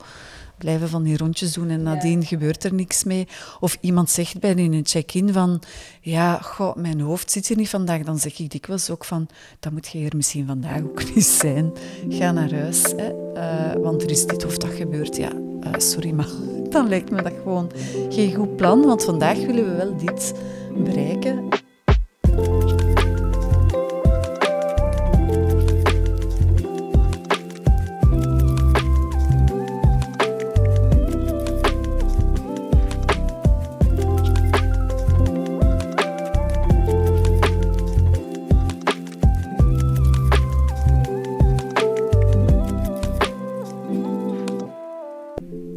blijven 0.57 0.89
van 0.89 1.03
die 1.03 1.17
rondjes 1.17 1.53
doen 1.53 1.69
en 1.69 1.83
nadien 1.83 2.25
gebeurt 2.25 2.63
er 2.63 2.73
niks 2.73 3.03
mee. 3.03 3.27
Of 3.59 3.77
iemand 3.81 4.09
zegt 4.09 4.39
bij 4.39 4.57
een 4.57 4.81
check-in 4.83 5.33
van, 5.33 5.61
ja, 6.01 6.37
goh, 6.37 6.75
mijn 6.75 7.01
hoofd 7.01 7.31
zit 7.31 7.47
hier 7.47 7.57
niet 7.57 7.69
vandaag. 7.69 8.01
Dan 8.01 8.19
zeg 8.19 8.39
ik 8.39 8.51
dikwijls 8.51 8.89
ook 8.89 9.05
van, 9.05 9.27
dan 9.59 9.73
moet 9.73 9.87
je 9.87 9.97
hier 9.97 10.15
misschien 10.15 10.47
vandaag 10.47 10.81
ook 10.81 11.15
niet 11.15 11.25
zijn. 11.25 11.73
Ga 12.09 12.31
naar 12.31 12.53
huis, 12.53 12.81
hè, 12.95 13.11
uh, 13.35 13.81
want 13.83 14.03
er 14.03 14.09
is 14.09 14.25
dit 14.25 14.45
of 14.45 14.57
dat 14.57 14.71
gebeurt. 14.73 15.15
Ja, 15.15 15.31
uh, 15.33 15.71
sorry, 15.77 16.11
maar 16.11 16.29
dan 16.69 16.87
lijkt 16.87 17.11
me 17.11 17.21
dat 17.21 17.33
gewoon 17.43 17.71
geen 18.09 18.35
goed 18.35 18.55
plan, 18.55 18.85
want 18.85 19.03
vandaag 19.03 19.37
willen 19.37 19.65
we 19.65 19.75
wel 19.75 19.97
dit 19.97 20.33
bereiken. 20.77 21.60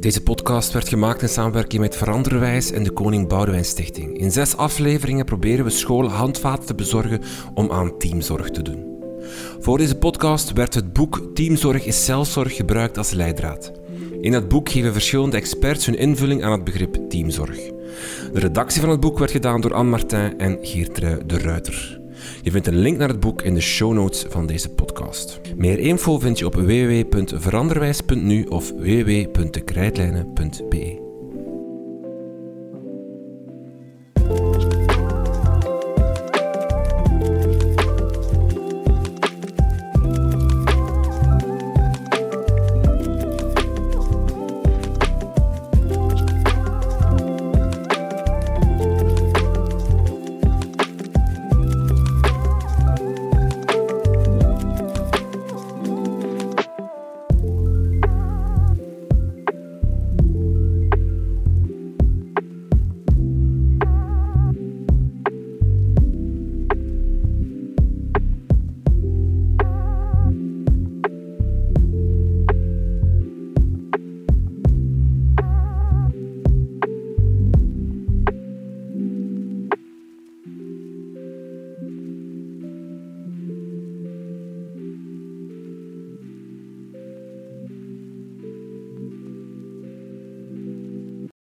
Deze 0.04 0.22
podcast 0.22 0.72
werd 0.72 0.88
gemaakt 0.88 1.22
in 1.22 1.28
samenwerking 1.28 1.80
met 1.80 1.96
Veranderwijs 1.96 2.70
en 2.70 2.82
de 2.82 2.90
Koning 2.90 3.28
Boudewijn 3.28 3.64
Stichting. 3.64 4.18
In 4.18 4.30
zes 4.30 4.56
afleveringen 4.56 5.24
proberen 5.24 5.64
we 5.64 5.70
scholen 5.70 6.10
handvaten 6.10 6.66
te 6.66 6.74
bezorgen 6.74 7.20
om 7.54 7.70
aan 7.70 7.98
teamzorg 7.98 8.50
te 8.50 8.62
doen. 8.62 8.84
Voor 9.60 9.78
deze 9.78 9.96
podcast 9.96 10.52
werd 10.52 10.74
het 10.74 10.92
boek 10.92 11.30
Teamzorg 11.34 11.84
is 11.84 12.04
zelfzorg 12.04 12.56
gebruikt 12.56 12.98
als 12.98 13.10
leidraad. 13.10 13.72
In 14.20 14.32
dat 14.32 14.48
boek 14.48 14.68
geven 14.68 14.92
verschillende 14.92 15.36
experts 15.36 15.86
hun 15.86 15.98
invulling 15.98 16.44
aan 16.44 16.52
het 16.52 16.64
begrip 16.64 16.96
teamzorg. 17.08 17.58
De 18.32 18.40
redactie 18.40 18.80
van 18.80 18.90
het 18.90 19.00
boek 19.00 19.18
werd 19.18 19.30
gedaan 19.30 19.60
door 19.60 19.74
Anne 19.74 19.90
Martin 19.90 20.38
en 20.38 20.58
Geertrui 20.60 21.18
de 21.26 21.38
Ruiter. 21.38 22.03
Je 22.42 22.50
vindt 22.50 22.66
een 22.66 22.78
link 22.78 22.98
naar 22.98 23.08
het 23.08 23.20
boek 23.20 23.42
in 23.42 23.54
de 23.54 23.60
show 23.60 23.92
notes 23.92 24.24
van 24.28 24.46
deze 24.46 24.68
podcast. 24.68 25.40
Meer 25.56 25.78
info 25.78 26.18
vind 26.18 26.38
je 26.38 26.46
op 26.46 26.54
www.veranderwijs.nu 26.54 28.44
of 28.44 28.70
www.dekrijtlijnen.be. 28.70 31.13